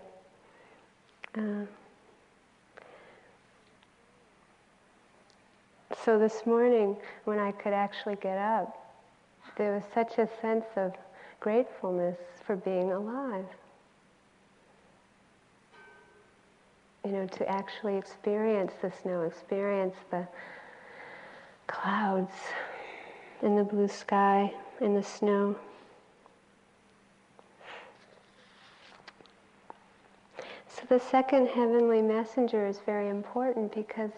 [1.38, 1.66] Uh,
[6.01, 8.77] So this morning, when I could actually get up,
[9.58, 10.93] there was such a sense of
[11.39, 13.45] gratefulness for being alive.
[17.06, 20.25] you know, to actually experience the snow, experience the
[21.67, 22.32] clouds
[23.41, 25.56] in the blue sky, in the snow.
[30.67, 34.12] So the second heavenly messenger is very important because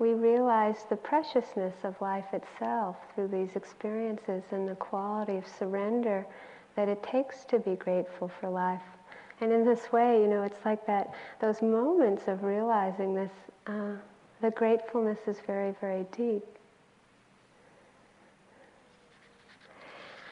[0.00, 6.26] we realize the preciousness of life itself through these experiences and the quality of surrender
[6.74, 8.80] that it takes to be grateful for life.
[9.42, 13.30] And in this way, you know, it's like that, those moments of realizing this,
[13.66, 13.92] uh,
[14.40, 16.46] the gratefulness is very, very deep.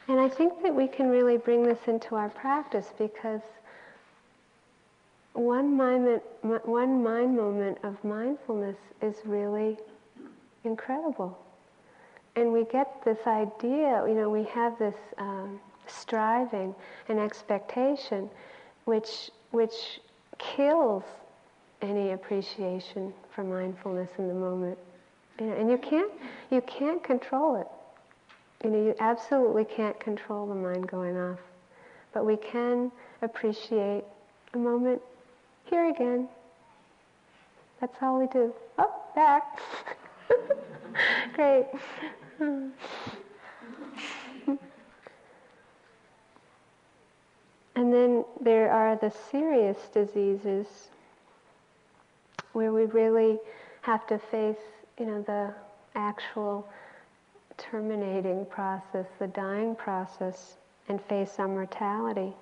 [0.07, 3.41] And I think that we can really bring this into our practice because
[5.39, 9.77] one moment, one mind moment of mindfulness is really
[10.65, 11.37] incredible.
[12.35, 16.75] And we get this idea, you know, we have this um, striving
[17.07, 18.29] and expectation
[18.83, 20.01] which, which
[20.37, 21.03] kills
[21.81, 24.77] any appreciation for mindfulness in the moment.
[25.39, 26.11] You know, and you can't,
[26.51, 27.67] you can't control it.
[28.65, 31.39] You know, you absolutely can't control the mind going off.
[32.13, 34.03] But we can appreciate
[34.53, 35.01] a moment
[35.69, 36.27] here again.
[37.79, 38.53] That's all we do.
[38.77, 39.59] Oh, back.
[41.33, 41.65] Great.
[42.39, 42.73] and
[47.75, 50.67] then there are the serious diseases
[52.53, 53.39] where we really
[53.81, 54.57] have to face,
[54.99, 55.53] you know, the
[55.95, 56.67] actual
[57.57, 62.33] terminating process, the dying process, and face our mortality.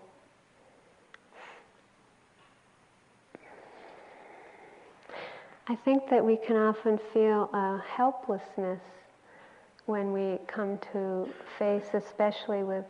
[5.69, 8.80] I think that we can often feel a helplessness
[9.86, 11.27] when we come to
[11.60, 12.86] face, especially with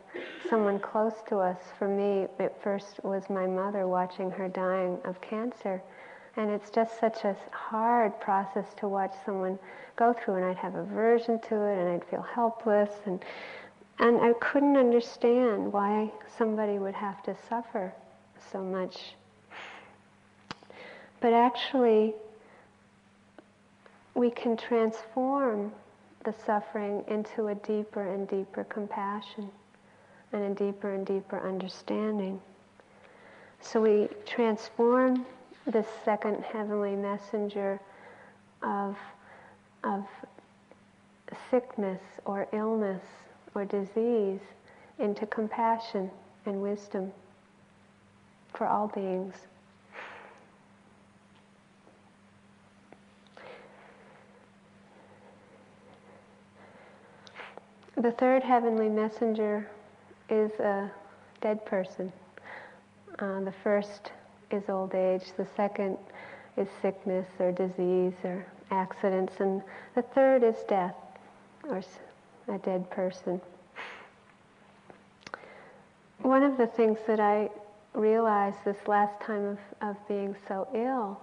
[0.48, 1.58] someone close to us.
[1.76, 5.82] For me, it first was my mother watching her dying of cancer.
[6.36, 9.58] And it's just such a hard process to watch someone
[9.96, 13.24] go through, and I'd have aversion to it, and I'd feel helpless, and
[13.98, 17.92] and I couldn't understand why somebody would have to suffer
[18.52, 19.14] so much.
[21.20, 22.14] But actually,
[24.18, 25.70] we can transform
[26.24, 29.48] the suffering into a deeper and deeper compassion
[30.32, 32.40] and a deeper and deeper understanding.
[33.60, 35.24] So we transform
[35.66, 37.80] this second heavenly messenger
[38.60, 38.98] of,
[39.84, 40.04] of
[41.48, 43.04] sickness or illness
[43.54, 44.40] or disease
[44.98, 46.10] into compassion
[46.44, 47.12] and wisdom
[48.52, 49.34] for all beings.
[58.00, 59.68] The third heavenly messenger
[60.28, 60.88] is a
[61.40, 62.12] dead person.
[63.18, 64.12] Uh, the first
[64.52, 65.98] is old age, the second
[66.56, 69.60] is sickness or disease or accidents, and
[69.96, 70.94] the third is death
[71.68, 71.82] or
[72.46, 73.40] a dead person.
[76.22, 77.50] One of the things that I
[77.94, 81.20] realized this last time of, of being so ill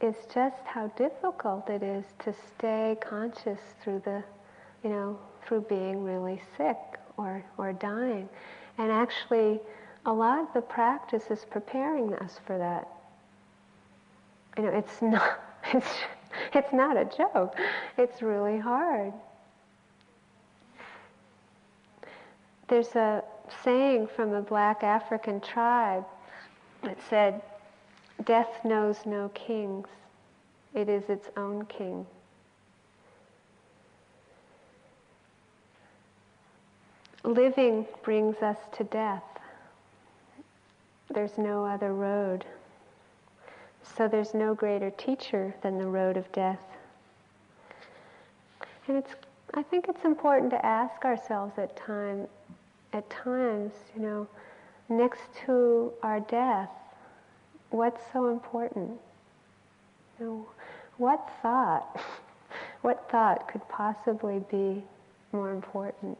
[0.00, 4.24] is just how difficult it is to stay conscious through the,
[4.82, 6.76] you know, through being really sick
[7.16, 8.28] or, or dying.
[8.78, 9.60] And actually,
[10.04, 12.88] a lot of the practice is preparing us for that.
[14.56, 15.40] You know, it's not,
[15.72, 15.88] it's,
[16.54, 17.56] it's not a joke.
[17.98, 19.12] It's really hard.
[22.68, 23.22] There's a
[23.62, 26.04] saying from a black African tribe
[26.82, 27.42] that said,
[28.24, 29.88] Death knows no kings,
[30.74, 32.06] it is its own king.
[37.26, 39.24] Living brings us to death.
[41.12, 42.44] There's no other road.
[43.96, 46.60] So there's no greater teacher than the road of death.
[48.88, 49.10] And it's,
[49.54, 52.26] I think it's important to ask ourselves at time,
[52.92, 54.28] at times, you know,
[54.88, 56.70] next to our death,
[57.70, 58.90] what's so important?
[60.18, 60.46] You know,
[60.98, 62.00] what thought,
[62.82, 64.82] what thought could possibly be
[65.32, 66.16] more important?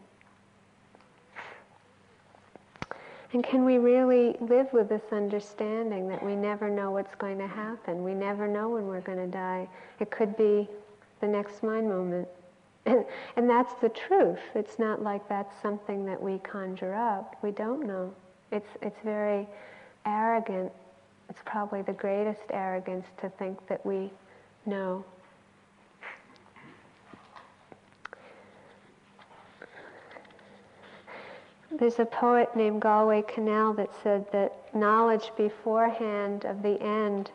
[3.32, 7.46] And can we really live with this understanding that we never know what's going to
[7.46, 8.04] happen?
[8.04, 9.68] We never know when we're going to die.
[9.98, 10.68] It could be
[11.20, 12.28] the next mind moment.
[12.86, 14.38] And, that's the truth.
[14.54, 17.36] It's not like that's something that we conjure up.
[17.42, 18.14] We don't know.
[18.52, 19.48] It's, it's very
[20.04, 20.70] arrogant.
[21.28, 24.10] It's probably the greatest arrogance to think that we
[24.66, 25.04] know
[31.78, 37.30] There's a poet named Galway Kinnell that said that knowledge beforehand of the end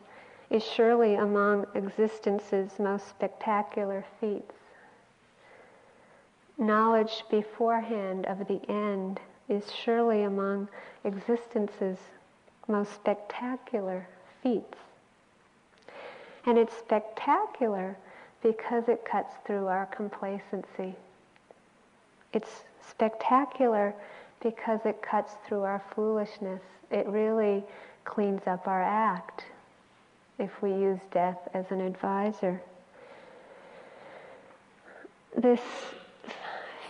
[0.49, 4.55] is surely among existence's most spectacular feats.
[6.57, 10.67] Knowledge beforehand of the end is surely among
[11.03, 11.99] existence's
[12.67, 14.07] most spectacular
[14.41, 14.79] feats.
[16.47, 17.95] And it's spectacular
[18.41, 20.95] because it cuts through our complacency.
[22.33, 23.93] It's spectacular
[24.41, 26.61] because it cuts through our foolishness.
[26.89, 27.63] It really
[28.03, 29.45] cleans up our act
[30.39, 32.61] if we use death as an advisor.
[35.37, 35.61] This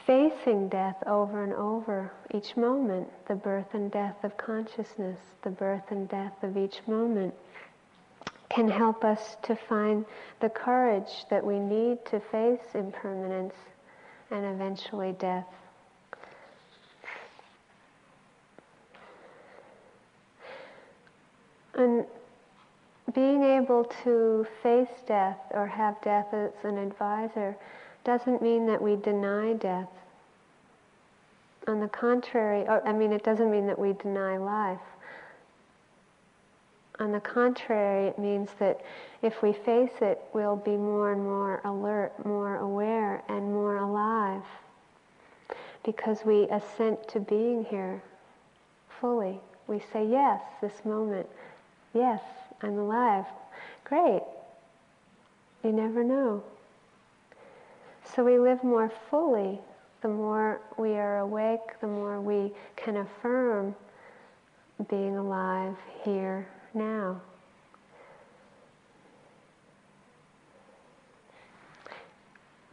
[0.08, 5.92] facing death over and over each moment, the birth and death of consciousness, the birth
[5.92, 7.34] and death of each moment,
[8.50, 10.06] can help us to find
[10.42, 13.54] the courage that we need to face impermanence
[14.32, 15.46] and eventually death.
[21.76, 22.06] And
[23.14, 27.56] being able to face death or have death as an advisor
[28.04, 29.90] doesn't mean that we deny death.
[31.68, 34.80] On the contrary, or, I mean, it doesn't mean that we deny life.
[37.00, 38.82] On the contrary, it means that
[39.22, 44.44] if we face it, we'll be more and more alert, more aware, and more alive
[45.84, 48.02] because we assent to being here
[49.00, 49.40] fully.
[49.68, 51.28] We say, yes, this moment,
[51.94, 52.22] yes,
[52.62, 53.26] I'm alive.
[53.84, 54.22] Great.
[55.64, 56.44] You never know.
[58.16, 59.60] So we live more fully.
[60.02, 63.76] The more we are awake, the more we can affirm
[64.90, 67.22] being alive here now.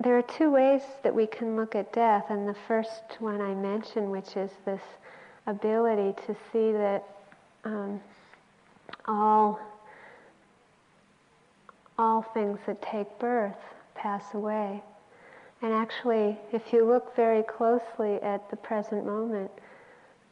[0.00, 3.52] There are two ways that we can look at death, and the first one I
[3.54, 4.80] mentioned, which is this
[5.46, 7.04] ability to see that
[7.64, 8.00] um,
[9.06, 9.60] all
[11.98, 13.56] all things that take birth
[13.94, 14.80] pass away.
[15.62, 19.50] And actually, if you look very closely at the present moment,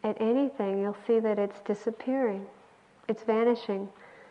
[0.05, 2.47] at anything, you'll see that it's disappearing,
[3.09, 3.89] it's vanishing.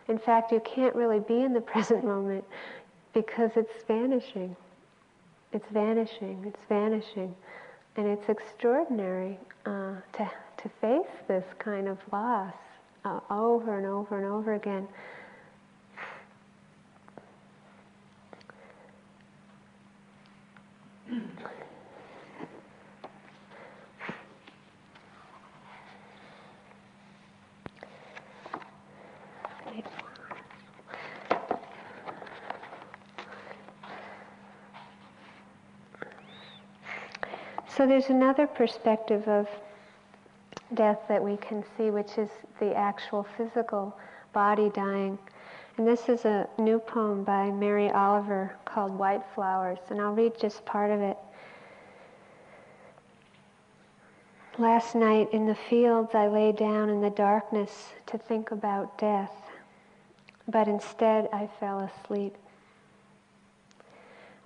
[0.08, 2.44] In fact, you can't really be in the present moment
[3.12, 4.56] because it's vanishing.
[5.52, 7.34] It's vanishing, it's vanishing.
[7.96, 12.54] And it's extraordinary uh, to, to face this kind of loss
[13.06, 14.88] uh, over and over and over again.
[37.68, 39.46] So there's another perspective of
[40.74, 43.96] death that we can see, which is the actual physical
[44.32, 45.18] body dying.
[45.78, 50.32] And this is a new poem by Mary Oliver called White Flowers, and I'll read
[50.40, 51.16] just part of it.
[54.58, 59.34] Last night in the fields, I lay down in the darkness to think about death,
[60.48, 62.34] but instead I fell asleep.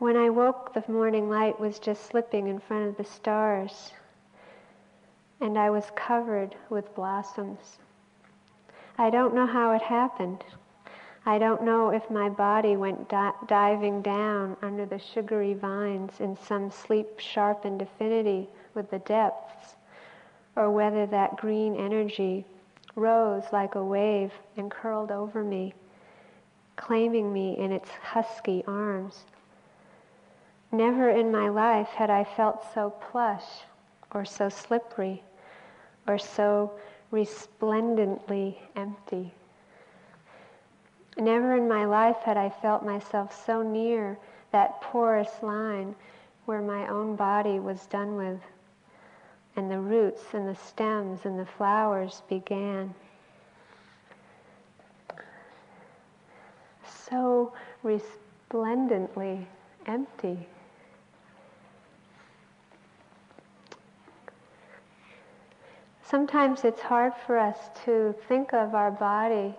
[0.00, 3.92] When I woke, the morning light was just slipping in front of the stars,
[5.40, 7.78] and I was covered with blossoms.
[8.98, 10.44] I don't know how it happened.
[11.24, 16.36] I don't know if my body went di- diving down under the sugary vines in
[16.36, 19.76] some sleep sharpened affinity with the depths,
[20.56, 22.44] or whether that green energy
[22.94, 25.72] rose like a wave and curled over me,
[26.76, 29.24] claiming me in its husky arms.
[30.72, 33.62] Never in my life had I felt so plush
[34.12, 35.22] or so slippery
[36.06, 36.72] or so
[37.10, 39.32] resplendently empty.
[41.16, 44.18] Never in my life had I felt myself so near
[44.52, 45.94] that porous line
[46.46, 48.40] where my own body was done with,
[49.56, 52.94] and the roots and the stems and the flowers began.
[57.08, 59.46] So resplendently
[59.86, 60.46] empty.
[66.10, 69.54] Sometimes it's hard for us to think of our body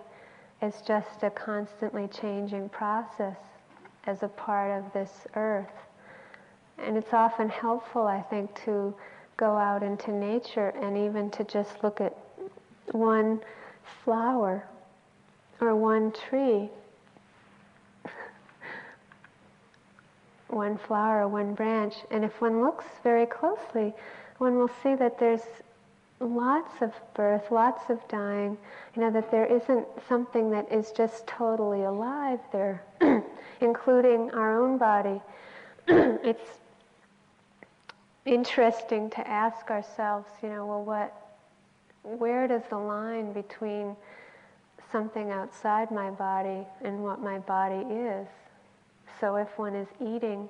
[0.60, 3.38] as just a constantly changing process
[4.04, 5.72] as a part of this earth.
[6.76, 8.94] And it's often helpful, I think, to
[9.38, 12.14] go out into nature and even to just look at
[12.90, 13.40] one
[14.04, 14.68] flower
[15.58, 16.68] or one tree,
[20.48, 21.94] one flower, one branch.
[22.10, 23.94] And if one looks very closely,
[24.36, 25.40] one will see that there's
[26.22, 28.56] lots of birth, lots of dying,
[28.94, 32.82] you know, that there isn't something that is just totally alive there,
[33.60, 35.20] including our own body.
[35.88, 36.58] it's
[38.24, 41.14] interesting to ask ourselves, you know, well, what,
[42.02, 43.96] where does the line between
[44.90, 48.28] something outside my body and what my body is?
[49.20, 50.48] So if one is eating,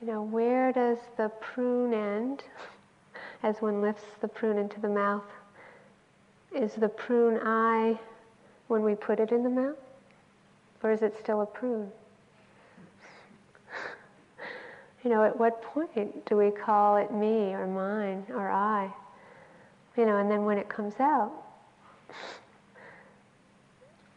[0.00, 2.42] you know, where does the prune end?
[3.42, 5.24] as one lifts the prune into the mouth,
[6.54, 7.98] is the prune I
[8.68, 9.76] when we put it in the mouth?
[10.82, 11.90] Or is it still a prune?
[15.04, 18.90] you know, at what point do we call it me or mine or I?
[19.96, 21.32] You know, and then when it comes out,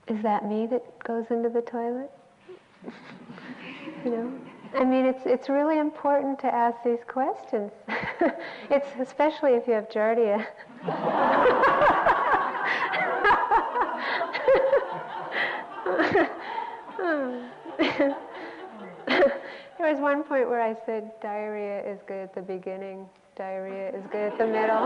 [0.08, 2.12] is that me that goes into the toilet?
[4.06, 4.32] you know?
[4.74, 7.72] I mean, it's, it's really important to ask these questions.
[8.70, 10.46] it's especially if you have giardia.
[19.78, 24.06] there was one point where I said diarrhea is good at the beginning, diarrhea is
[24.12, 24.86] good at the middle,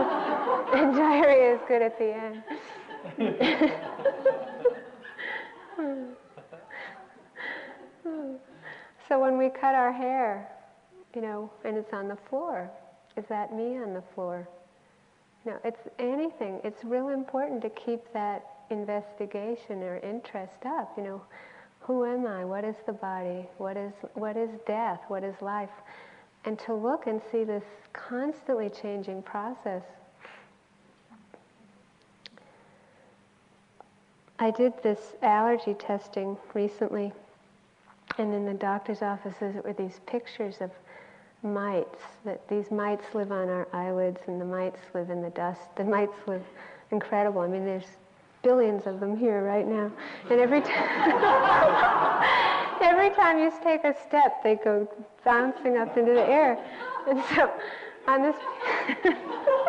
[0.74, 2.42] and diarrhea is good at the end.
[9.08, 10.50] So when we cut our hair,
[11.14, 12.70] you know, and it's on the floor,
[13.16, 14.48] is that me on the floor?
[15.44, 16.60] No, it's anything.
[16.64, 20.92] It's real important to keep that investigation or interest up.
[20.96, 21.22] You know,
[21.80, 22.44] who am I?
[22.46, 23.46] What is the body?
[23.58, 25.00] What is what is death?
[25.08, 25.70] What is life?
[26.46, 29.82] And to look and see this constantly changing process.
[34.38, 37.12] I did this allergy testing recently
[38.18, 40.70] and in the doctor's offices were these pictures of
[41.42, 45.74] mites, that these mites live on our eyelids and the mites live in the dust.
[45.76, 46.42] The mites live
[46.90, 47.42] incredible.
[47.42, 47.98] I mean, there's
[48.42, 49.90] billions of them here right now.
[50.30, 50.70] And every time,
[52.80, 54.88] every time you take a step, they go
[55.24, 56.58] bouncing up into the air.
[57.08, 57.52] And so
[58.06, 58.36] on this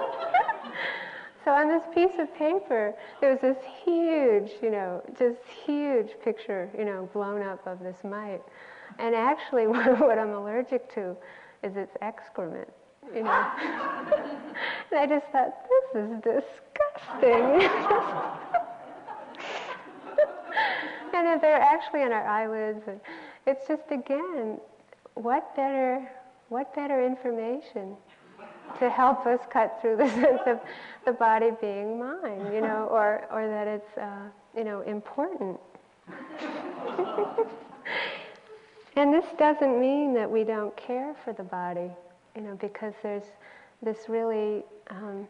[1.45, 6.71] So on this piece of paper, there was this huge, you know, just huge picture,
[6.75, 8.41] you know, blown up of this mite.
[8.97, 11.15] And actually, what I'm allergic to
[11.61, 12.67] is its excrement,
[13.13, 13.29] you know.
[14.91, 15.53] and I just thought,
[15.93, 17.69] this is disgusting.
[21.13, 22.81] and they're actually on our eyelids.
[22.87, 22.99] And
[23.45, 24.59] it's just, again,
[25.13, 26.09] what better,
[26.49, 27.95] what better information
[28.79, 30.59] to help us cut through the sense of
[31.05, 35.59] the body being mine, you know, or, or that it's, uh, you know, important.
[38.95, 41.91] and this doesn't mean that we don't care for the body,
[42.35, 43.23] you know, because there's
[43.81, 45.27] this really, um,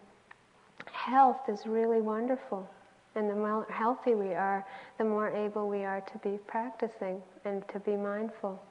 [0.91, 2.69] health is really wonderful.
[3.15, 4.65] And the more healthy we are,
[4.97, 8.61] the more able we are to be practicing and to be mindful.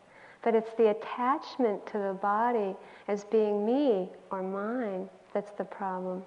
[0.44, 2.76] But it's the attachment to the body
[3.08, 6.22] as being me or mine that's the problem.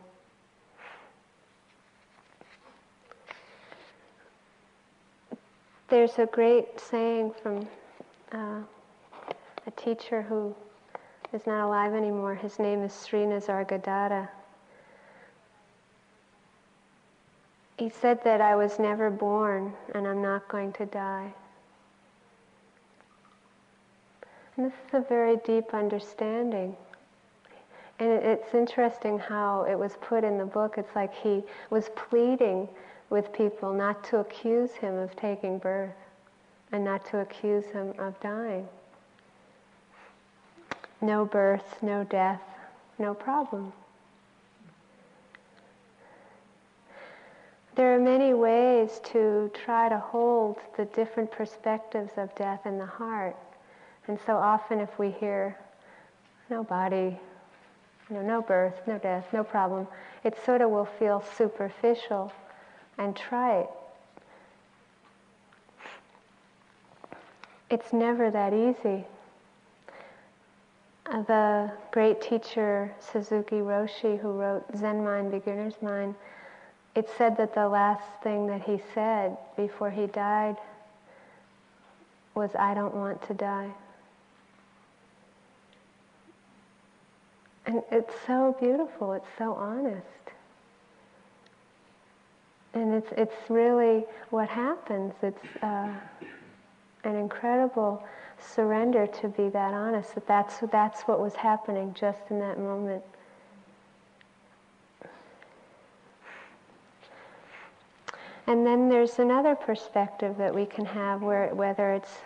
[5.88, 7.66] There's a great saying from
[8.34, 8.60] uh,
[9.66, 10.54] a teacher who
[11.32, 12.36] is not alive anymore.
[12.36, 14.28] His name is Sri Nisargadatta.
[17.78, 21.34] He said that I was never born and I'm not going to die.
[24.22, 26.76] And this is a very deep understanding.
[28.00, 30.76] And it's interesting how it was put in the book.
[30.78, 32.68] It's like he was pleading
[33.10, 35.96] with people not to accuse him of taking birth
[36.72, 38.68] and not to accuse him of dying.
[41.02, 42.42] No birth, no death,
[43.00, 43.72] no problem.
[47.76, 52.86] There are many ways to try to hold the different perspectives of death in the
[52.88, 53.36] heart.
[54.08, 55.58] And so often if we hear
[56.50, 57.20] no body,
[58.10, 59.88] know, no birth, no death, no problem,
[60.24, 62.32] it sort of will feel superficial
[62.98, 63.68] and trite.
[67.70, 69.06] It's never that easy.
[71.06, 76.16] The great teacher Suzuki Roshi, who wrote Zen Mind, Beginner's Mind,
[76.96, 80.58] it said that the last thing that he said before he died
[82.36, 83.70] was, I don't want to die.
[87.68, 90.06] And it's so beautiful, it's so honest.
[92.74, 95.14] And it's, it's really what happens.
[95.22, 95.92] It's uh,
[97.04, 98.02] an incredible
[98.40, 103.04] surrender to be that honest, that that's, that's what was happening just in that moment.
[108.48, 112.20] And then there's another perspective that we can have where whether it's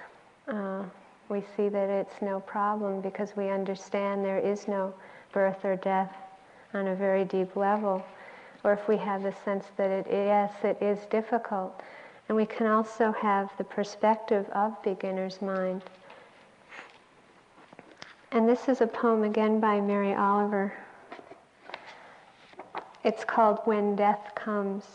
[0.47, 0.83] uh,
[1.29, 4.93] we see that it's no problem because we understand there is no
[5.31, 6.15] birth or death
[6.73, 8.05] on a very deep level,
[8.63, 11.81] or if we have the sense that it yes it is difficult,
[12.27, 15.83] and we can also have the perspective of beginner's mind.
[18.31, 20.73] And this is a poem again by Mary Oliver.
[23.03, 24.85] It's called When Death Comes.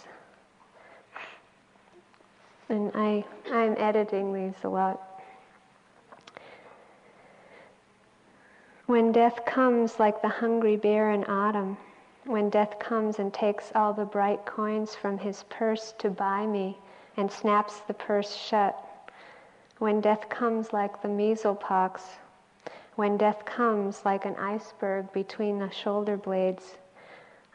[2.69, 5.06] And I, I'm editing these a lot.
[8.87, 11.77] When death comes like the hungry bear in autumn,
[12.25, 16.79] when death comes and takes all the bright coins from his purse to buy me
[17.17, 18.81] and snaps the purse shut,
[19.79, 22.19] when death comes like the measles pox,
[22.95, 26.79] when death comes like an iceberg between the shoulder blades,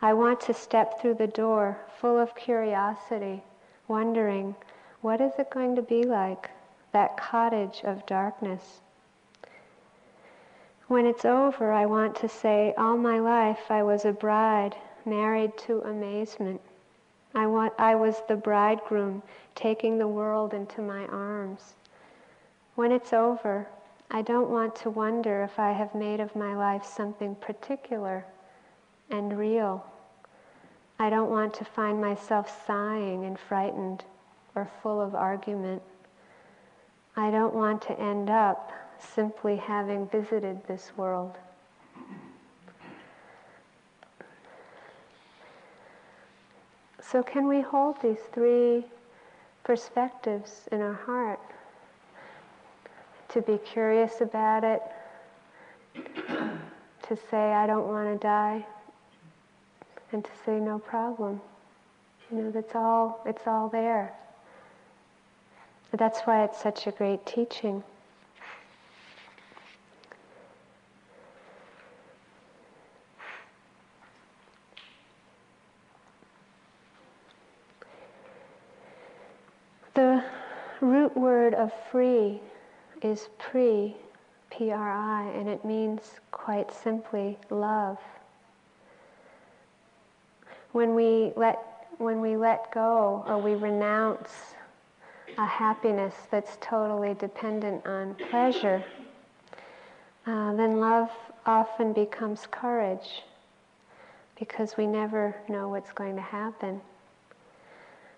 [0.01, 3.41] I want to step through the door full of curiosity,
[3.88, 4.53] wondering
[4.99, 6.49] what is it going to be like,
[6.91, 8.82] that cottage of darkness?
[10.92, 14.76] When it's over, I want to say, all my life I was a bride,
[15.06, 16.60] married to amazement.
[17.34, 19.24] I, want, I was the bridegroom,
[19.56, 21.76] taking the world into my arms.
[22.76, 23.70] When it's over,
[24.12, 28.26] I don't want to wonder if I have made of my life something particular
[29.10, 29.86] and real.
[31.00, 34.04] I don't want to find myself sighing and frightened
[34.56, 35.84] or full of argument.
[37.16, 41.38] I don't want to end up simply having visited this world.
[47.02, 48.86] So, can we hold these three
[49.66, 51.41] perspectives in our heart?
[53.30, 54.82] To be curious about it,
[56.28, 58.66] to say, I don't want to die,
[60.14, 61.41] and to say, no problem.
[62.32, 64.14] You know, that's all, it's all there.
[65.91, 67.84] That's why it's such a great teaching.
[81.62, 82.41] Of free
[83.03, 83.95] is pri,
[84.49, 86.01] P-R-I, and it means
[86.32, 87.97] quite simply love.
[90.72, 94.55] When we let, when we let go or we renounce
[95.38, 98.84] a happiness that's totally dependent on pleasure,
[100.26, 101.09] uh, then love
[101.45, 103.24] often becomes courage
[104.39, 106.82] because we never know what's going to happen.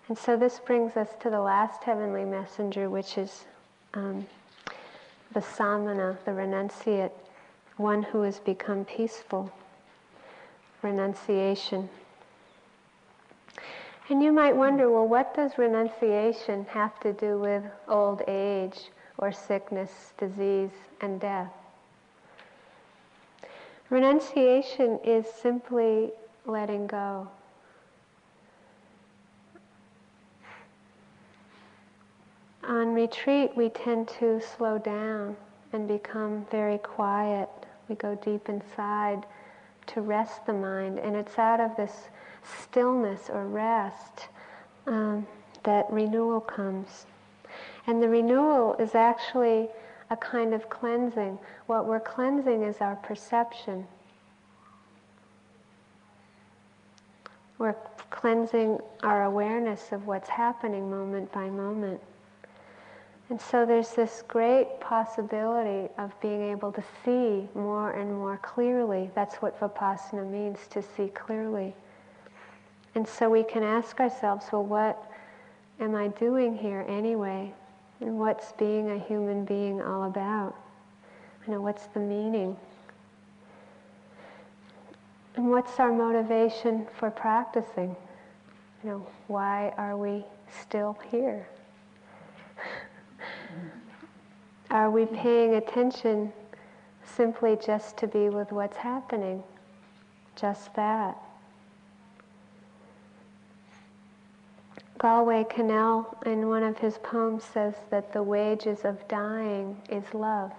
[0.08, 3.44] And so this brings us to the last heavenly messenger, which is
[3.94, 4.26] um,
[5.32, 7.12] the samana, the renunciate,
[7.78, 9.50] one who has become peaceful.
[10.82, 11.88] Renunciation.
[14.10, 19.32] And you might wonder, well, what does renunciation have to do with old age or
[19.32, 21.50] sickness, disease, and death?
[23.88, 26.10] Renunciation is simply
[26.44, 27.28] letting go.
[32.66, 35.36] On retreat, we tend to slow down
[35.74, 37.50] and become very quiet.
[37.88, 39.26] We go deep inside
[39.88, 42.08] to rest the mind, and it's out of this
[42.42, 44.28] stillness or rest
[44.86, 45.26] um,
[45.64, 47.04] that renewal comes.
[47.86, 49.68] And the renewal is actually
[50.08, 51.38] a kind of cleansing.
[51.66, 53.86] What we're cleansing is our perception.
[57.58, 57.76] We're
[58.10, 62.00] cleansing our awareness of what's happening moment by moment.
[63.30, 69.10] And so there's this great possibility of being able to see more and more clearly.
[69.14, 71.74] That's what Vipassana means, to see clearly.
[72.94, 75.10] And so we can ask ourselves, well, what
[75.80, 77.52] am I doing here anyway?
[78.00, 80.54] And what's being a human being all about?
[81.46, 82.56] You know, what's the meaning?
[85.36, 87.96] And what's our motivation for practicing?
[88.82, 90.24] You know, why are we
[90.60, 91.48] still here?
[94.74, 96.32] Are we paying attention
[97.04, 99.40] simply just to be with what's happening?
[100.34, 101.16] Just that.
[104.98, 110.50] Galway Kinnell, in one of his poems, says that the wages of dying is love.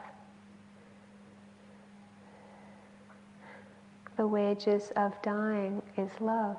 [4.15, 6.57] The wages of dying is love.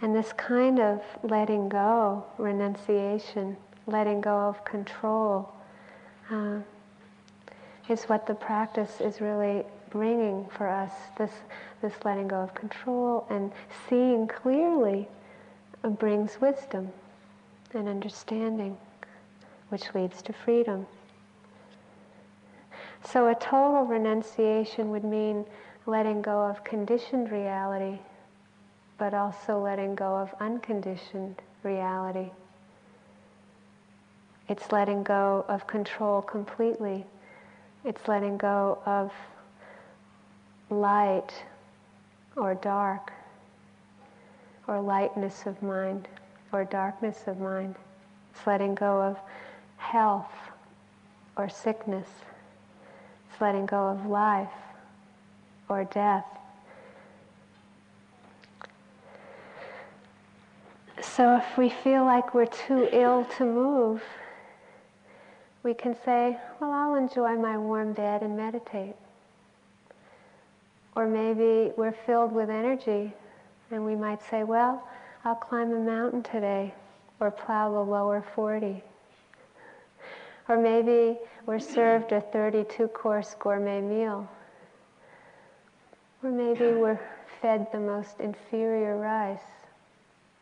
[0.00, 5.52] And this kind of letting go, renunciation, letting go of control,
[6.30, 6.58] uh,
[7.88, 10.90] is what the practice is really bringing for us.
[11.18, 11.30] This,
[11.82, 13.52] this letting go of control and
[13.88, 15.08] seeing clearly
[15.98, 16.90] brings wisdom
[17.74, 18.76] and understanding,
[19.68, 20.86] which leads to freedom.
[23.04, 25.44] So a total renunciation would mean
[25.86, 27.98] letting go of conditioned reality,
[28.96, 32.30] but also letting go of unconditioned reality.
[34.48, 37.06] It's letting go of control completely.
[37.84, 39.12] It's letting go of
[40.70, 41.32] light
[42.36, 43.12] or dark
[44.66, 46.08] or lightness of mind
[46.52, 47.74] or darkness of mind.
[48.32, 49.18] It's letting go of
[49.76, 50.32] health
[51.36, 52.08] or sickness.
[53.30, 54.48] It's letting go of life
[55.68, 56.26] or death.
[61.00, 64.02] So if we feel like we're too ill to move,
[65.64, 68.94] we can say, well, I'll enjoy my warm bed and meditate.
[70.94, 73.12] Or maybe we're filled with energy
[73.70, 74.86] and we might say, well,
[75.24, 76.72] I'll climb a mountain today
[77.18, 78.82] or plow the lower 40.
[80.48, 84.28] Or maybe we're served a 32 course gourmet meal.
[86.22, 87.00] Or maybe we're
[87.40, 89.40] fed the most inferior rice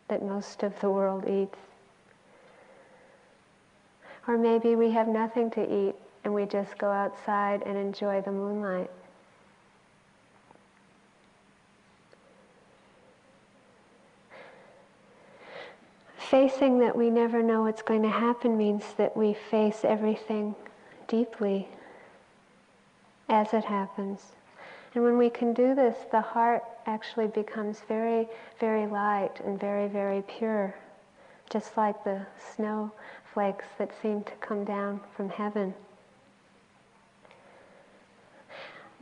[0.08, 1.58] that most of the world eats.
[4.26, 5.94] Or maybe we have nothing to eat
[6.24, 8.90] and we just go outside and enjoy the moonlight.
[16.16, 20.54] Facing that we never know what's going to happen means that we face everything
[21.06, 21.68] deeply
[23.28, 24.32] as it happens.
[24.94, 28.28] And when we can do this, the heart actually becomes very,
[28.60, 30.74] very light and very, very pure,
[31.50, 32.24] just like the
[33.32, 35.74] snowflakes that seem to come down from heaven.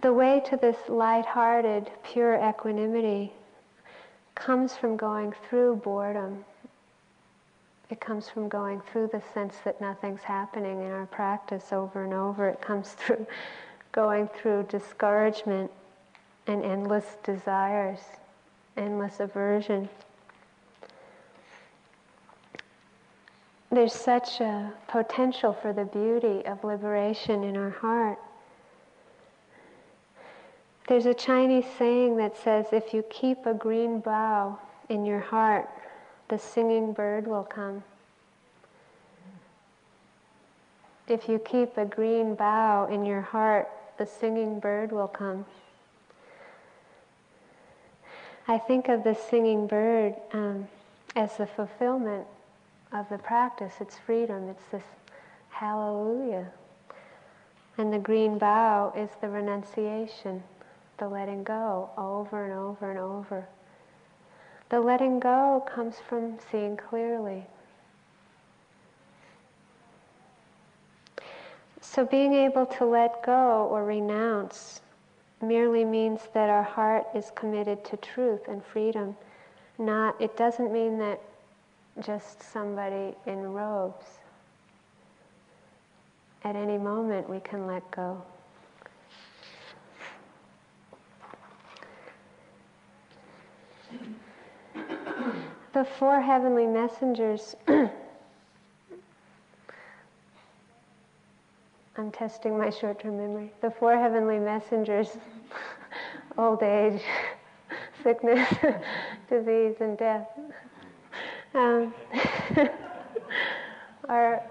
[0.03, 3.33] The way to this light-hearted, pure equanimity
[4.35, 6.45] comes from going through boredom
[7.91, 12.15] it comes from going through the sense that nothing's happening in our practice over and
[12.15, 12.49] over.
[12.49, 13.27] It comes through
[13.91, 15.69] going through discouragement
[16.47, 17.99] and endless desires,
[18.77, 19.89] endless aversion.
[23.73, 28.19] There's such a potential for the beauty of liberation in our heart.
[30.89, 34.59] There's a Chinese saying that says if you keep a green bough
[34.89, 35.69] in your heart,
[36.29, 37.85] the singing bird will come.
[41.07, 43.69] If you keep a green bough in your heart,
[43.99, 45.45] the singing bird will come.
[48.49, 50.67] I think of the singing bird um,
[51.15, 52.27] as the fulfillment
[52.93, 53.75] of the practice.
[53.81, 54.49] It's freedom.
[54.49, 54.83] It's this
[55.51, 56.47] hallelujah.
[57.79, 60.43] And the green bough is the renunciation,
[60.99, 63.47] the letting go over and over and over.
[64.69, 67.47] The letting go comes from seeing clearly.
[71.81, 74.81] So being able to let go or renounce
[75.43, 79.17] merely means that our heart is committed to truth and freedom.
[79.79, 81.21] Not it doesn't mean that
[81.99, 84.07] just somebody in robes.
[86.45, 88.23] At any moment we can let go.
[95.75, 97.57] the four heavenly messengers.
[97.69, 97.91] I'm
[102.13, 103.53] testing my short term memory.
[103.61, 105.19] The four heavenly messengers
[106.39, 107.03] old age,
[108.03, 108.49] sickness,
[109.29, 110.27] disease, and death
[111.55, 111.95] um,
[114.09, 114.43] are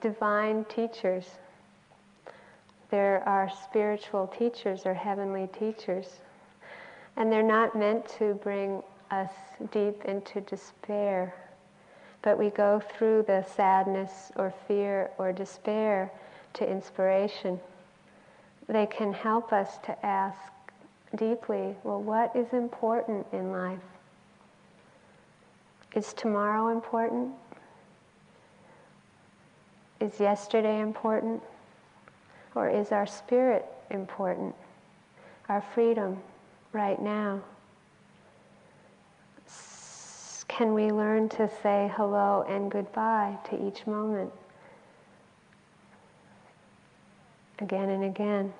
[0.00, 1.26] divine teachers.
[2.90, 6.06] There are spiritual teachers or heavenly teachers.
[7.16, 9.30] And they're not meant to bring us
[9.72, 11.34] deep into despair.
[12.22, 16.10] But we go through the sadness or fear or despair
[16.54, 17.60] to inspiration.
[18.68, 20.38] They can help us to ask
[21.16, 23.78] deeply well, what is important in life?
[25.98, 27.32] Is tomorrow important?
[29.98, 31.42] Is yesterday important?
[32.54, 34.54] Or is our spirit important?
[35.48, 36.18] Our freedom
[36.72, 37.40] right now?
[40.46, 44.30] can we learn to say hello and goodbye to each moment?
[47.58, 48.52] Again and again.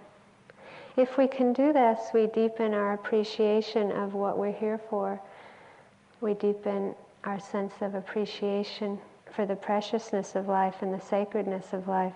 [0.97, 5.21] If we can do this, we deepen our appreciation of what we're here for.
[6.21, 8.99] We deepen our sense of appreciation
[9.33, 12.15] for the preciousness of life and the sacredness of life.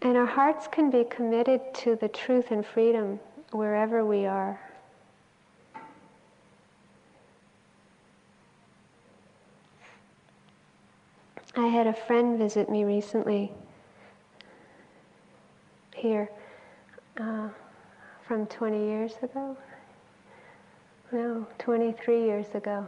[0.00, 3.20] And our hearts can be committed to the truth and freedom
[3.52, 4.58] wherever we are.
[11.54, 13.52] I had a friend visit me recently
[15.94, 16.30] here
[17.18, 17.48] uh,
[18.26, 19.56] from 20 years ago.
[21.12, 22.86] No, 23 years ago.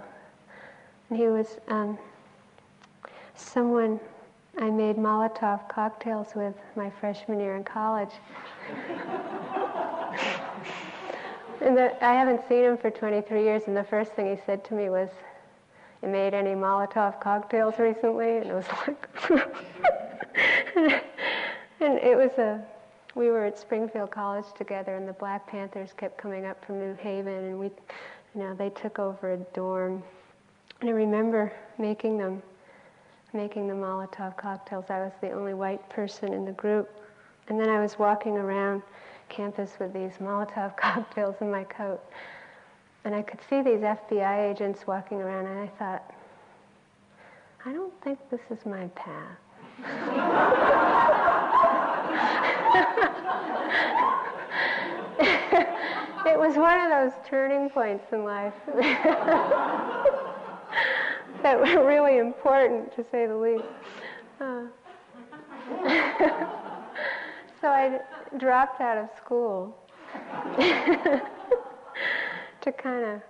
[1.11, 1.99] And he was um,
[3.35, 4.01] someone
[4.59, 8.12] I made Molotov cocktails with my freshman year in college.
[11.61, 14.64] and the, I haven't seen him for 23 years, and the first thing he said
[14.64, 15.11] to me was,
[16.03, 18.39] You made any Molotov cocktails recently?
[18.39, 19.09] And it was like,
[21.81, 22.64] and it was a,
[23.14, 26.95] we were at Springfield College together, and the Black Panthers kept coming up from New
[26.95, 27.70] Haven, and we,
[28.35, 30.03] you know, they took over a dorm.
[30.80, 32.43] And I remember making them,
[33.32, 34.87] making the Molotov cocktails.
[34.89, 36.91] I was the only white person in the group.
[37.49, 38.82] And then I was walking around
[39.28, 42.01] campus with these Molotov cocktails in my coat.
[43.05, 46.14] And I could see these FBI agents walking around, and I thought,
[47.66, 49.39] I don't think this is my path.
[56.27, 58.55] it was one of those turning points in life
[61.43, 63.64] that were really important, to say the least.
[64.41, 64.64] Uh,
[67.61, 68.01] so I
[68.39, 69.77] dropped out of school
[72.61, 73.20] to kind of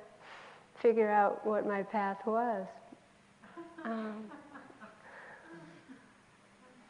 [0.76, 2.66] figure out what my path was.
[3.84, 4.24] Um,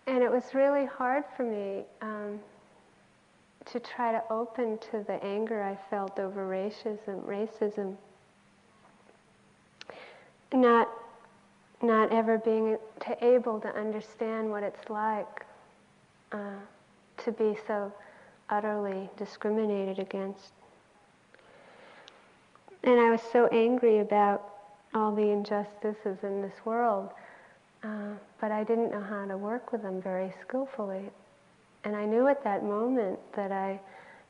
[0.07, 2.39] and it was really hard for me um,
[3.67, 7.97] to try to open to the anger I felt over racism, racism.
[10.53, 10.89] Not,
[11.83, 15.47] not ever being to able to understand what it's like
[16.33, 16.59] uh,
[17.25, 17.93] to be so
[18.51, 20.53] utterly discriminated against.
[22.83, 24.51] And I was so angry about
[24.95, 27.11] all the injustices in this world,
[27.83, 31.11] uh, but I didn't know how to work with them very skillfully.
[31.85, 33.79] And I knew at that moment that I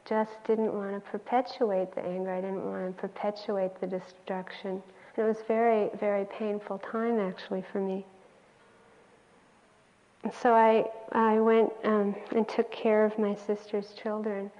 [0.04, 2.32] just didn't want to perpetuate the anger.
[2.32, 4.82] I didn't want to perpetuate the destruction.
[5.16, 8.04] And it was very, very painful time actually for me.
[10.24, 14.50] And so I, I went um, and took care of my sister's children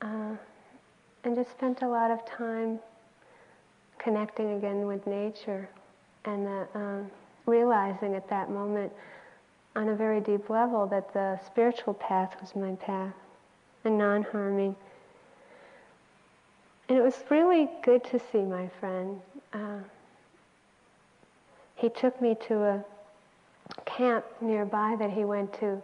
[0.00, 0.36] uh,
[1.24, 2.78] and just spent a lot of time
[3.98, 5.68] connecting again with nature
[6.24, 7.10] and the, um,
[7.46, 8.92] realizing at that moment
[9.76, 13.14] on a very deep level that the spiritual path was my path
[13.84, 14.74] and non harming.
[16.88, 19.20] And it was really good to see my friend.
[19.52, 19.78] Uh,
[21.76, 22.84] he took me to a
[23.86, 25.80] camp nearby that he went to,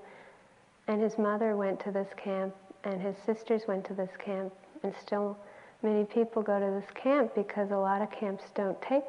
[0.89, 4.93] and his mother went to this camp, and his sisters went to this camp, and
[5.01, 5.39] still
[5.83, 9.05] many people go to this camp because a lot of camps don't take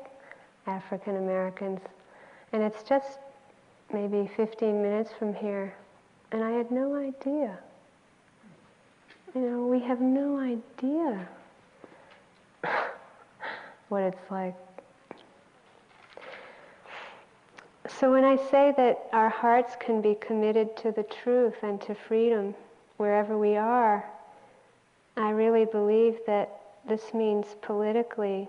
[0.67, 1.79] African Americans.
[2.53, 3.19] And it's just
[3.93, 5.73] maybe 15 minutes from here,
[6.31, 7.57] and I had no idea.
[9.33, 11.27] You know, we have no idea
[13.89, 14.55] what it's like.
[17.99, 21.95] So when I say that our hearts can be committed to the truth and to
[21.95, 22.53] freedom
[22.97, 24.05] wherever we are,
[25.15, 28.47] I really believe that this means politically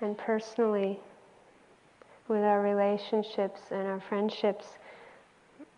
[0.00, 1.00] and personally
[2.30, 4.78] with our relationships and our friendships,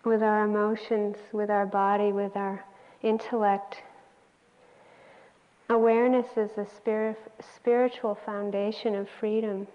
[0.05, 2.63] with our emotions, with our body, with our
[3.03, 3.83] intellect.
[5.71, 7.19] Awareness is a spirit,
[7.57, 9.67] spiritual foundation of freedom.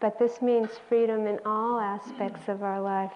[0.00, 3.14] But this means freedom in all aspects of our life,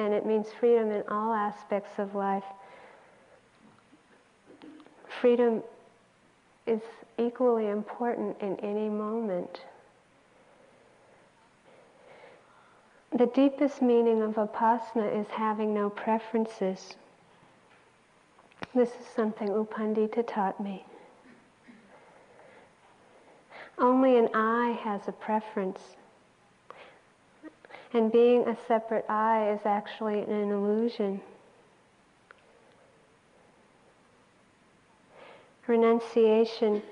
[0.00, 2.44] and it means freedom in all aspects of life.
[5.20, 5.62] Freedom
[6.66, 6.80] is
[7.16, 9.60] equally important in any moment.
[13.16, 16.96] The deepest meaning of Vipassana is having no preferences.
[18.74, 20.84] This is something U Pandita taught me.
[23.78, 25.80] Only an I has a preference.
[27.92, 31.20] And being a separate I is actually an illusion.
[35.68, 36.82] Renunciation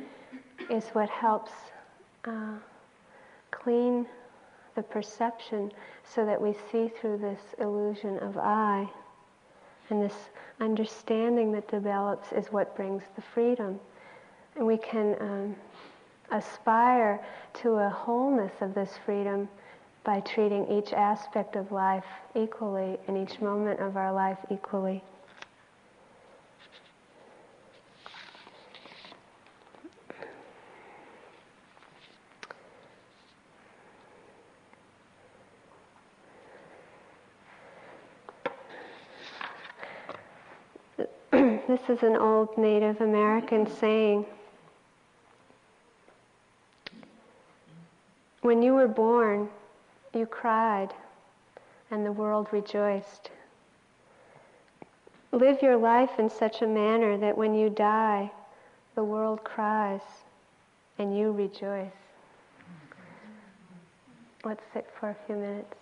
[0.70, 1.50] is what helps
[2.24, 2.58] uh,
[3.50, 4.06] clean
[4.74, 5.70] the perception
[6.14, 8.88] so that we see through this illusion of I.
[9.90, 10.14] And this
[10.60, 13.78] understanding that develops is what brings the freedom.
[14.56, 15.56] And we can um,
[16.30, 19.48] aspire to a wholeness of this freedom
[20.04, 22.04] by treating each aspect of life
[22.34, 25.02] equally and each moment of our life equally.
[41.72, 44.26] This is an old Native American saying.
[48.42, 49.48] When you were born,
[50.12, 50.92] you cried,
[51.90, 53.30] and the world rejoiced.
[55.30, 58.30] Live your life in such a manner that when you die,
[58.94, 60.02] the world cries
[60.98, 61.90] and you rejoice.
[64.44, 65.81] Let's sit for a few minutes.